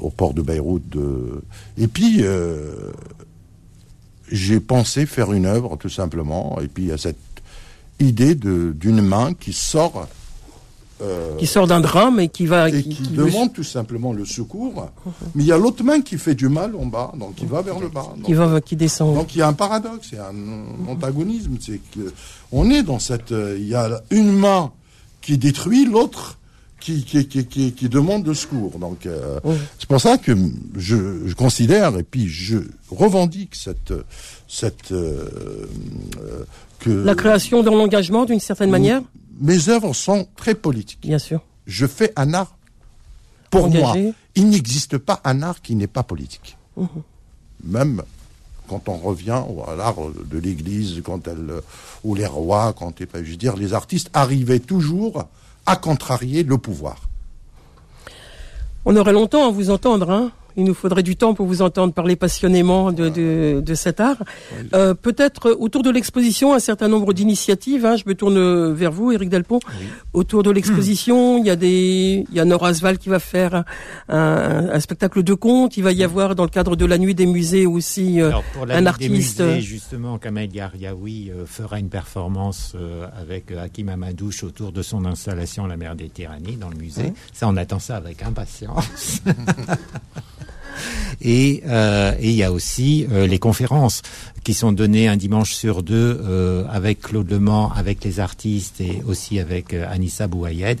au 0.00 0.10
port 0.10 0.34
de 0.34 0.42
Beyrouth. 0.42 0.88
De... 0.88 1.42
Et 1.78 1.88
puis 1.88 2.18
euh, 2.20 2.92
j'ai 4.30 4.60
pensé 4.60 5.06
faire 5.06 5.32
une 5.32 5.46
œuvre 5.46 5.76
tout 5.76 5.88
simplement. 5.88 6.60
Et 6.60 6.68
puis 6.68 6.84
il 6.84 6.88
y 6.90 6.92
a 6.92 6.98
cette 6.98 7.16
idée 7.98 8.34
d'une 8.34 9.02
main 9.02 9.34
qui 9.34 9.52
sort 9.52 10.08
euh, 11.02 11.36
Qui 11.36 11.46
sort 11.46 11.66
d'un 11.66 11.80
drame 11.80 12.20
et 12.20 12.28
qui 12.28 12.46
va. 12.46 12.68
et 12.68 12.82
qui, 12.82 12.90
qui 12.90 13.02
demande 13.12 13.52
tout 13.52 13.64
simplement 13.64 14.12
le 14.12 14.24
secours. 14.24 14.90
Mais 15.34 15.42
il 15.44 15.46
y 15.46 15.52
a 15.52 15.58
l'autre 15.58 15.82
main 15.84 16.00
qui 16.00 16.18
fait 16.18 16.34
du 16.34 16.48
mal 16.48 16.74
en 16.76 16.86
bas, 16.86 17.12
donc 17.18 17.34
qui 17.36 17.46
va 17.46 17.62
vers 17.62 17.78
le 17.78 17.88
bas. 17.88 18.06
qui 18.24 18.32
Donc, 18.32 18.48
va, 18.50 18.60
qui 18.60 18.76
descend. 18.76 19.14
donc 19.14 19.34
il 19.34 19.38
y 19.38 19.42
a 19.42 19.48
un 19.48 19.52
paradoxe, 19.54 20.08
il 20.12 20.16
y 20.16 20.18
a 20.18 20.28
un 20.28 20.88
antagonisme. 20.90 21.52
C'est 21.60 21.80
que 21.94 22.12
on 22.52 22.70
est 22.70 22.82
dans 22.82 22.98
cette. 22.98 23.32
euh, 23.32 23.56
Il 23.58 23.66
y 23.68 23.74
a 23.74 24.02
une 24.10 24.32
main 24.32 24.72
qui 25.20 25.38
détruit, 25.38 25.84
l'autre 25.86 26.38
qui, 26.80 27.04
qui, 27.04 27.26
qui, 27.28 27.44
qui, 27.44 27.72
qui 27.72 27.88
demande 27.90 28.22
de 28.24 28.32
secours. 28.32 28.78
Donc 28.78 29.04
euh, 29.06 29.38
Oui. 29.44 29.56
c'est 29.78 29.86
pour 29.88 30.00
ça 30.00 30.16
que 30.18 30.32
je, 30.76 31.26
je 31.26 31.34
considère 31.34 31.96
et 31.98 32.02
puis 32.02 32.26
je 32.28 32.56
revendique 32.90 33.54
cette 33.54 33.92
cette 34.48 34.90
euh, 34.92 35.26
que 36.80 36.90
La 36.90 37.14
création 37.14 37.62
dans 37.62 37.74
l'engagement, 37.74 38.24
d'une 38.24 38.40
certaine 38.40 38.70
manière, 38.70 39.02
mes 39.40 39.68
œuvres 39.68 39.92
sont 39.94 40.26
très 40.36 40.54
politiques 40.54 41.00
bien 41.02 41.18
sûr. 41.18 41.40
je 41.66 41.86
fais 41.86 42.12
un 42.16 42.34
art 42.34 42.56
pour 43.50 43.66
Engagé. 43.66 44.02
moi. 44.02 44.12
Il 44.34 44.48
n'existe 44.50 44.98
pas 44.98 45.20
un 45.24 45.42
art 45.42 45.60
qui 45.62 45.74
n'est 45.74 45.86
pas 45.86 46.02
politique. 46.02 46.56
Mhm. 46.76 46.88
Même 47.64 48.02
quand 48.68 48.88
on 48.88 48.96
revient 48.96 49.42
à 49.66 49.74
l'art 49.74 49.96
de 50.24 50.38
l'Église, 50.38 51.02
quand 51.04 51.26
elle, 51.26 51.54
ou 52.04 52.14
les 52.14 52.26
rois, 52.26 52.72
quand 52.72 52.92
je 53.00 53.18
veux 53.18 53.36
dire, 53.36 53.56
les 53.56 53.74
artistes 53.74 54.08
arrivaient 54.12 54.60
toujours 54.60 55.24
à 55.66 55.76
contrarier 55.76 56.44
le 56.44 56.56
pouvoir. 56.56 56.96
On 58.84 58.94
aurait 58.96 59.12
longtemps 59.12 59.48
à 59.48 59.50
vous 59.50 59.70
entendre. 59.70 60.10
Hein 60.10 60.30
Il 60.56 60.64
nous 60.64 60.74
faudrait 60.74 61.02
du 61.02 61.16
temps 61.16 61.34
pour 61.34 61.46
vous 61.46 61.62
entendre 61.62 61.92
parler 61.92 62.16
passionnément 62.16 62.92
de, 62.92 63.08
de, 63.08 63.60
de 63.64 63.74
cet 63.74 64.00
art. 64.00 64.16
Euh, 64.74 64.94
Peut-être 64.94 65.50
euh, 65.50 65.56
autour 65.58 65.82
de 65.82 65.90
l'exposition, 65.90 66.52
un 66.54 66.58
certain 66.58 66.88
nombre 66.88 67.12
d'initiatives. 67.12 67.86
Hein, 67.86 67.96
je 67.96 68.04
me 68.06 68.14
tourne 68.14 68.72
vers 68.72 68.92
vous, 68.92 69.12
Éric 69.12 69.28
Delpont. 69.28 69.60
Autour 70.12 70.42
de 70.42 70.50
l'exposition, 70.50 71.38
il 71.38 71.46
y 71.46 71.50
a 71.50 71.56
des, 71.56 72.24
il 72.30 72.34
y 72.36 72.40
a 72.40 72.44
Nora 72.44 72.68
Asval 72.68 72.98
qui 72.98 73.08
va 73.08 73.18
faire 73.18 73.54
un, 73.54 73.64
un- 74.08 74.70
un 74.70 74.80
spectacle 74.80 75.22
de 75.22 75.34
contes. 75.34 75.76
Il 75.76 75.82
va 75.84 75.92
y 75.92 76.02
avoir 76.04 76.34
dans 76.34 76.44
le 76.44 76.50
cadre 76.50 76.76
de 76.76 76.84
la 76.84 76.98
nuit 76.98 77.14
des 77.14 77.26
musées 77.26 77.66
aussi 77.66 78.20
euh, 78.20 78.28
Alors 78.28 78.42
pour 78.52 78.66
la 78.66 78.74
un 78.76 78.78
Nuit 78.78 78.82
des 78.84 78.88
artiste. 78.88 79.40
musées, 79.40 79.60
justement, 79.60 80.18
Kamel 80.18 80.54
Yaryaoui 80.54 81.30
euh, 81.30 81.46
fera 81.46 81.78
une 81.78 81.88
performance 81.88 82.72
euh, 82.74 83.06
avec 83.20 83.50
euh, 83.50 83.62
Hakim 83.64 83.88
Amadouche 83.88 84.44
autour 84.44 84.72
de 84.72 84.82
son 84.82 85.04
installation 85.04 85.66
La 85.66 85.76
mer 85.76 85.94
des 85.96 86.08
tyrannies 86.08 86.56
dans 86.56 86.68
le 86.68 86.76
musée. 86.76 87.12
Ça, 87.32 87.48
on 87.48 87.56
attend 87.56 87.78
ça 87.78 87.96
avec 87.96 88.22
impatience. 88.22 89.20
Et 91.22 91.62
euh, 91.66 92.12
et 92.18 92.30
il 92.30 92.34
y 92.36 92.42
a 92.42 92.52
aussi 92.52 93.06
euh, 93.12 93.26
les 93.26 93.38
conférences 93.38 94.02
qui 94.44 94.54
sont 94.54 94.72
données 94.72 95.06
un 95.08 95.16
dimanche 95.16 95.52
sur 95.52 95.82
deux 95.82 96.20
euh, 96.24 96.64
avec 96.70 97.00
Claude 97.02 97.30
Lemans, 97.30 97.72
avec 97.74 98.02
les 98.04 98.20
artistes 98.20 98.80
et 98.80 99.02
aussi 99.06 99.38
avec 99.38 99.74
euh, 99.74 99.86
Anissa 99.90 100.26
Bouayed, 100.28 100.78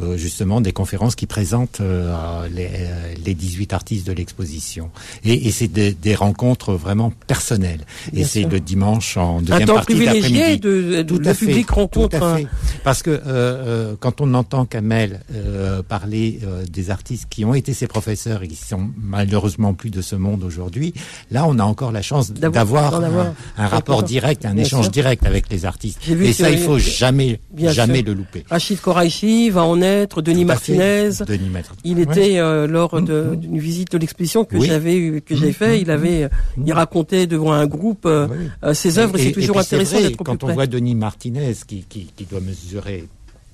euh, 0.00 0.16
justement 0.16 0.60
des 0.60 0.72
conférences 0.72 1.14
qui 1.14 1.26
présentent 1.26 1.80
euh, 1.80 2.48
les, 2.54 2.68
euh, 2.72 3.14
les 3.24 3.34
18 3.34 3.72
artistes 3.72 4.06
de 4.06 4.12
l'exposition. 4.12 4.90
Et, 5.24 5.46
et 5.46 5.50
c'est 5.50 5.68
des, 5.68 5.92
des 5.92 6.14
rencontres 6.14 6.72
vraiment 6.74 7.12
personnelles. 7.26 7.80
Et 8.14 8.24
c'est 8.24 8.44
le 8.44 8.60
dimanche 8.60 9.16
en 9.16 9.38
un 9.38 9.42
deuxième 9.42 9.66
temps 9.68 9.74
partie 9.74 9.94
privilégié 9.94 10.56
de, 10.56 11.02
de 11.02 11.02
Tout 11.02 11.18
le 11.18 11.28
à 11.28 11.34
fait, 11.34 11.46
public 11.46 11.66
tout 11.66 11.74
rencontre. 11.74 12.22
à 12.22 12.32
un- 12.32 12.36
fait. 12.38 12.46
Parce 12.84 13.02
que 13.02 13.10
euh, 13.10 13.20
euh, 13.26 13.94
quand 14.00 14.20
on 14.20 14.32
entend 14.34 14.64
Kamel 14.64 15.20
euh, 15.34 15.82
parler 15.82 16.40
euh, 16.44 16.64
des 16.70 16.90
artistes 16.90 17.26
qui 17.28 17.44
ont 17.44 17.54
été 17.54 17.74
ses 17.74 17.86
professeurs 17.86 18.42
et 18.42 18.48
qui 18.48 18.56
sont 18.56 18.88
malheureusement 19.00 19.74
plus 19.74 19.90
de 19.90 20.00
ce 20.02 20.16
monde 20.16 20.42
aujourd'hui, 20.44 20.94
là 21.30 21.44
on 21.46 21.58
a 21.58 21.64
encore 21.64 21.92
la 21.92 22.02
chance 22.02 22.32
D'avoir- 22.32 23.01
avoir. 23.02 23.34
un, 23.56 23.66
rapport 23.66 24.02
direct, 24.02 24.44
un 24.44 24.54
Bien 24.54 24.64
échange 24.64 24.84
sûr. 24.84 24.92
direct 24.92 25.24
avec 25.26 25.50
les 25.50 25.64
artistes. 25.64 25.98
Et 26.08 26.32
ça, 26.32 26.50
il 26.50 26.58
faut 26.58 26.78
jamais, 26.78 27.40
Bien 27.52 27.72
jamais 27.72 27.98
sûr. 27.98 28.06
le 28.06 28.12
louper. 28.14 28.44
Rachid 28.48 28.80
Koraïchi 28.80 29.50
va 29.50 29.64
en 29.64 29.80
être, 29.82 30.22
Denis. 30.22 30.44
Martinez. 30.44 31.10
Denis. 31.26 31.50
Il 31.84 31.96
Ouais. 31.96 32.02
était 32.02 32.38
euh, 32.38 32.66
lors 32.66 33.00
de- 33.00 33.34
d'une 33.34 33.58
visite 33.58 33.92
de 33.92 33.98
l'exposition 33.98 34.44
que 34.44 34.56
Oui. 34.56 34.66
j'avais 34.66 34.96
eu- 34.96 35.20
que 35.22 35.34
j'ai 35.36 35.52
fait. 35.52 35.80
Il 35.80 35.90
avait, 35.90 36.24
euh, 36.24 36.28
il 36.64 36.72
racontait 36.72 37.26
devant 37.26 37.52
un 37.52 37.66
groupe 37.66 38.06
euh, 38.06 38.28
Oui. 38.62 38.74
ses 38.74 38.98
œuvres. 38.98 39.18
et 39.18 39.24
C'est 39.24 39.32
toujours 39.32 39.58
intéressant 39.58 39.98
d'être 40.00 40.16
plus 40.16 40.24
Quand 40.24 40.34
on 40.42 40.46
près. 40.46 40.54
voit 40.54 40.66
Denis 40.66 40.94
Martinez 40.94 41.54
qui, 41.66 41.84
qui, 41.88 42.10
qui 42.16 42.24
doit 42.24 42.40
mesurer 42.40 43.04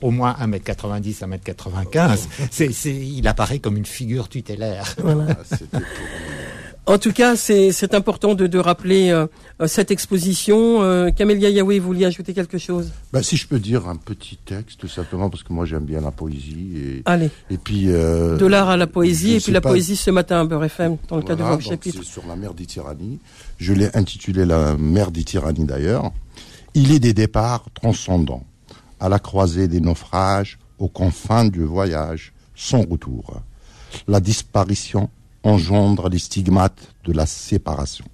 au 0.00 0.12
moins 0.12 0.36
1m90, 0.40 1.22
1m95, 1.24 2.28
c'est, 2.52 2.72
c'est, 2.72 2.94
il 2.94 3.26
apparaît 3.26 3.58
comme 3.58 3.76
une 3.76 3.84
figure 3.86 4.28
tutélaire. 4.28 4.94
Voilà. 5.02 5.26
En 6.88 6.96
tout 6.98 7.12
cas, 7.12 7.36
c'est 7.36 7.92
important 7.94 8.34
de, 8.34 8.46
de 8.46 8.58
rappeler 8.58 9.10
euh, 9.10 9.26
euh, 9.60 9.66
cette 9.66 9.90
exposition. 9.90 10.82
Euh, 10.82 11.10
Camélia 11.10 11.50
Yahweh, 11.50 11.78
vous 11.80 11.86
vouliez 11.88 12.06
ajouter 12.06 12.32
quelque 12.32 12.56
chose? 12.56 12.90
Ben, 13.12 13.22
si 13.22 13.36
je 13.36 13.46
peux 13.46 13.58
dire 13.58 13.86
un 13.88 13.96
petit 13.96 14.38
texte, 14.38 14.86
simplement, 14.86 15.28
parce 15.28 15.42
que 15.42 15.52
moi 15.52 15.66
j'aime 15.66 15.84
bien 15.84 16.00
la 16.00 16.10
poésie. 16.10 16.72
Et, 16.76 17.02
Allez, 17.04 17.28
et 17.50 17.58
puis. 17.58 17.90
euh, 17.90 18.38
de 18.38 18.46
l'art 18.46 18.70
à 18.70 18.78
la 18.78 18.86
poésie, 18.86 19.34
et 19.34 19.40
puis 19.40 19.52
la 19.52 19.60
pas- 19.60 19.68
poésie 19.68 19.96
ce 19.96 20.10
matin 20.10 20.40
à 20.40 20.44
Beurre 20.44 20.64
FM, 20.64 20.96
dans 21.08 21.16
le 21.16 21.22
cadre 21.22 21.42
Voilà, 21.42 21.56
donc 21.56 21.62
chapitres. 21.64 21.98
C'est 22.02 22.10
sur 22.10 22.26
la 22.26 22.36
mer 22.36 22.54
des 22.54 22.64
tyrannies. 22.64 23.18
Je 23.58 23.74
l'ai 23.74 23.94
intitulé 23.94 24.46
La 24.46 24.74
mer 24.78 25.10
des 25.10 25.24
tyrannies 25.24 25.66
d'ailleurs. 25.66 26.10
Il 26.72 26.90
est 26.92 27.00
des 27.00 27.12
départs 27.12 27.66
transcendants, 27.74 28.44
à 28.98 29.10
la 29.10 29.18
croisée 29.18 29.68
des 29.68 29.80
naufrages, 29.80 30.58
aux 30.78 30.88
confins 30.88 31.44
du 31.44 31.64
voyage, 31.64 32.32
sans 32.54 32.80
retour. 32.88 33.42
La 34.06 34.20
disparition 34.20 35.10
engendre 35.48 36.08
les 36.08 36.18
stigmates 36.18 36.94
de 37.04 37.12
la 37.12 37.26
séparation. 37.26 38.04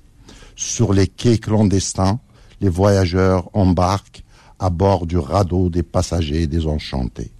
Sur 0.56 0.92
les 0.92 1.08
quais 1.08 1.38
clandestins, 1.38 2.20
les 2.60 2.68
voyageurs 2.68 3.50
embarquent 3.52 4.24
à 4.58 4.70
bord 4.70 5.06
du 5.06 5.18
radeau 5.18 5.68
des 5.68 5.82
passagers 5.82 6.46
désenchantés. 6.46 7.32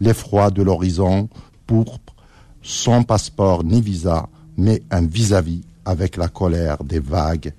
L'effroi 0.00 0.50
de 0.50 0.62
l'horizon 0.62 1.28
pourpre, 1.66 2.14
sans 2.62 3.02
passeport 3.02 3.64
ni 3.64 3.80
visa, 3.80 4.28
mais 4.56 4.82
un 4.90 5.06
vis-à-vis 5.06 5.62
avec 5.84 6.16
la 6.16 6.28
colère 6.28 6.82
des 6.82 7.00
vagues 7.00 7.52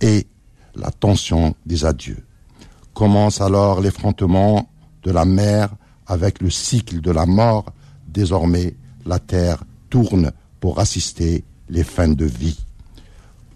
et 0.00 0.26
la 0.74 0.90
tension 0.90 1.54
des 1.64 1.84
adieux. 1.84 2.24
Commence 2.92 3.40
alors 3.40 3.80
l'effrontement 3.80 4.68
de 5.02 5.10
la 5.10 5.24
mer 5.24 5.70
avec 6.06 6.42
le 6.42 6.50
cycle 6.50 7.00
de 7.00 7.10
la 7.10 7.24
mort. 7.24 7.66
Désormais, 8.06 8.74
la 9.06 9.18
terre 9.18 9.64
tourne 9.88 10.32
pour 10.60 10.78
assister 10.78 11.44
les 11.68 11.84
fins 11.84 12.08
de 12.08 12.24
vie. 12.24 12.58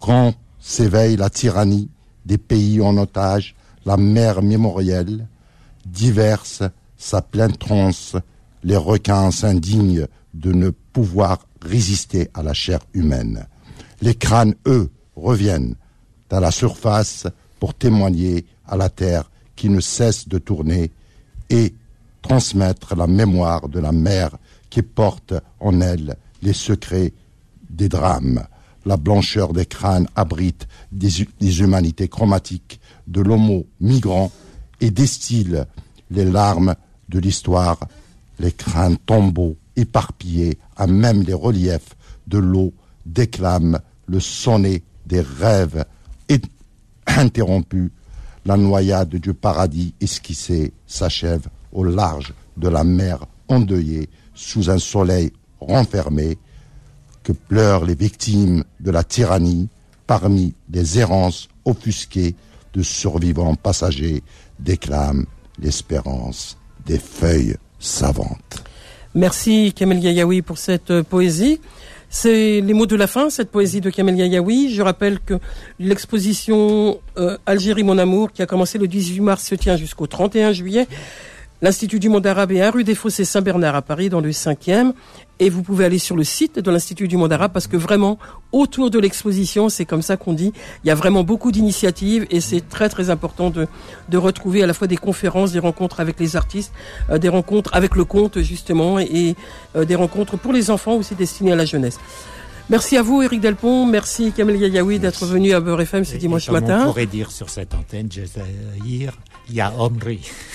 Quand 0.01 0.35
s'éveille 0.61 1.17
la 1.17 1.31
tyrannie 1.31 1.91
des 2.25 2.39
pays 2.39 2.81
en 2.81 2.97
otage, 2.97 3.55
la 3.85 3.97
mer 3.97 4.43
mémorielle 4.43 5.29
diverse 5.87 6.63
sa 6.97 7.21
pleine 7.21 7.57
transe, 7.57 8.17
les 8.63 8.77
requins 8.77 9.31
s'indignent 9.31 10.07
de 10.33 10.53
ne 10.53 10.71
pouvoir 10.71 11.47
résister 11.61 12.31
à 12.33 12.43
la 12.43 12.55
chair 12.55 12.81
humaine. 12.95 13.47
Les 14.01 14.15
crânes, 14.15 14.55
eux, 14.67 14.91
reviennent 15.15 15.75
à 16.31 16.41
la 16.41 16.51
surface 16.51 17.27
pour 17.61 17.75
témoigner 17.75 18.47
à 18.67 18.77
la 18.77 18.89
terre 18.89 19.31
qui 19.55 19.69
ne 19.69 19.81
cesse 19.81 20.27
de 20.29 20.39
tourner 20.39 20.91
et 21.51 21.75
transmettre 22.23 22.97
la 22.97 23.07
mémoire 23.07 23.69
de 23.69 23.79
la 23.79 23.93
mer 23.93 24.37
qui 24.71 24.83
porte 24.83 25.35
en 25.61 25.81
elle 25.81 26.17
les 26.45 26.53
secrets 26.53 27.13
des 27.71 27.89
drames. 27.89 28.45
La 28.87 28.97
blancheur 28.97 29.53
des 29.53 29.67
crânes 29.67 30.07
abrite 30.15 30.69
des, 30.93 31.23
hu- 31.23 31.29
des 31.41 31.61
humanités 31.61 32.07
chromatiques 32.09 32.79
de 33.07 33.21
l'homo 33.23 33.67
migrant 33.81 34.31
et 34.81 34.91
distille 34.91 35.65
les 36.11 36.25
larmes 36.27 36.75
de 37.09 37.19
l'histoire. 37.19 37.79
Les 38.39 38.53
crânes 38.53 38.99
tombeaux 38.99 39.57
éparpillés 39.75 40.59
à 40.77 40.87
même 40.87 41.23
les 41.23 41.33
reliefs 41.35 41.97
de 42.27 42.39
l'eau 42.39 42.73
déclament 43.07 43.81
le 44.07 44.21
sonnet 44.21 44.83
des 45.07 45.21
rêves 45.23 45.85
interrompus. 47.07 47.91
La 48.45 48.57
noyade 48.59 49.09
du 49.17 49.33
paradis 49.33 49.95
esquissé 50.01 50.75
s'achève 50.87 51.47
au 51.73 51.85
large 51.85 52.35
de 52.59 52.69
la 52.69 52.85
mer 52.85 53.25
endeuillée 53.49 54.11
sous 54.35 54.69
un 54.71 54.79
soleil 54.79 55.33
renfermé 55.65 56.39
que 57.23 57.33
pleurent 57.33 57.85
les 57.85 57.95
victimes 57.95 58.65
de 58.81 58.91
la 58.91 59.03
tyrannie 59.03 59.69
parmi 60.07 60.55
les 60.71 60.99
errances 60.99 61.49
offusquées 61.65 62.35
de 62.75 62.83
survivants 62.83 63.55
passagers 63.55 64.23
déclament 64.59 65.27
l'espérance 65.59 66.59
des 66.87 66.99
feuilles 66.99 67.57
savantes. 67.79 68.65
Merci 69.15 69.73
Kamel 69.75 70.01
Yayaoui 70.01 70.43
pour 70.43 70.59
cette 70.59 70.91
euh, 70.91 71.03
poésie. 71.03 71.61
C'est 72.11 72.61
les 72.61 72.75
mots 72.75 72.87
de 72.87 72.97
la 72.97 73.07
fin, 73.07 73.31
cette 73.31 73.51
poésie 73.51 73.81
de 73.81 73.91
Kamel 73.91 74.17
Yayaoui. 74.17 74.73
Je 74.75 74.83
rappelle 74.83 75.21
que 75.21 75.35
l'exposition 75.79 77.01
euh, 77.17 77.39
Algérie 77.47 77.85
mon 77.85 77.99
amour, 77.99 78.33
qui 78.33 78.43
a 78.43 78.47
commencé 78.47 78.79
le 78.79 78.89
18 78.89 79.21
mars, 79.21 79.45
se 79.45 79.55
tient 79.55 79.77
jusqu'au 79.77 80.07
31 80.07 80.53
juillet. 80.53 80.87
L'Institut 81.63 81.99
du 81.99 82.09
monde 82.11 82.27
arabe 82.27 82.53
est 82.53 82.61
à 82.61 82.71
rue 82.71 82.85
des 82.85 82.95
Fossés 82.95 83.25
Saint-Bernard 83.25 83.75
à 83.75 83.81
Paris, 83.81 84.11
dans 84.11 84.21
le 84.21 84.31
5e. 84.33 84.93
Et 85.41 85.49
vous 85.49 85.63
pouvez 85.63 85.85
aller 85.87 85.99
sur 85.99 86.15
le 86.15 86.23
site 86.25 86.59
de 86.59 86.71
l'Institut 86.71 87.09
du 87.09 87.17
monde 87.17 87.33
arabe 87.33 87.53
parce 87.53 87.67
que 87.67 87.77
vraiment, 87.77 88.19
autour 88.53 88.91
de 88.91 88.99
l'exposition, 88.99 89.69
c'est 89.69 89.85
comme 89.87 90.03
ça 90.03 90.17
qu'on 90.17 90.33
dit, 90.35 90.53
il 90.85 90.89
y 90.89 90.91
a 90.91 90.95
vraiment 90.95 91.25
beaucoup 91.25 91.51
d'initiatives 91.53 92.27
et 92.31 92.41
c'est 92.41 92.69
très 92.69 92.89
très 92.89 93.09
important 93.11 93.51
de, 93.51 93.67
de 94.11 94.17
retrouver 94.19 94.63
à 94.63 94.67
la 94.67 94.75
fois 94.75 94.87
des 94.87 94.97
conférences, 94.99 95.53
des 95.53 95.59
rencontres 95.59 96.01
avec 96.01 96.21
les 96.21 96.37
artistes, 96.37 96.73
euh, 97.11 97.19
des 97.19 97.29
rencontres 97.31 97.71
avec 97.73 97.97
le 97.97 98.05
conte 98.05 98.41
justement 98.43 98.99
et 99.01 99.35
euh, 99.75 99.85
des 99.85 99.95
rencontres 99.97 100.37
pour 100.37 100.53
les 100.53 100.71
enfants 100.71 100.95
aussi 100.97 101.15
destinées 101.15 101.53
à 101.53 101.57
la 101.57 101.65
jeunesse. 101.65 101.99
Merci 102.71 102.97
à 102.97 103.03
vous, 103.03 103.23
Eric 103.23 103.41
Delpont. 103.41 103.87
Merci, 103.87 104.33
Kamel 104.33 104.57
Yayaoui, 104.57 104.99
d'être 104.99 105.27
venu 105.27 105.53
à 105.53 105.61
Beurre 105.61 105.81
FM 105.83 106.05
ce 106.05 106.15
Et- 106.15 106.19
dimanche 106.19 106.49
et 106.49 106.53
matin. 106.53 106.83
On 106.83 106.87
pourrait 106.87 107.07
dire 107.07 107.31
sur 107.31 107.49
cette 107.51 107.75
antenne, 107.75 108.11
Jazaïr, 108.11 109.13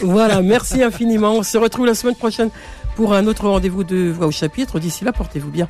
Voilà, 0.01 0.41
merci 0.41 0.81
infiniment. 0.83 1.33
On 1.33 1.43
se 1.43 1.57
retrouve 1.57 1.85
la 1.85 1.95
semaine 1.95 2.15
prochaine 2.15 2.49
pour 2.95 3.13
un 3.13 3.27
autre 3.27 3.47
rendez-vous 3.47 3.83
de 3.83 4.09
Voix 4.09 4.27
au 4.27 4.31
chapitre. 4.31 4.79
D'ici 4.79 5.03
là, 5.03 5.11
portez-vous 5.11 5.51
bien. 5.51 5.69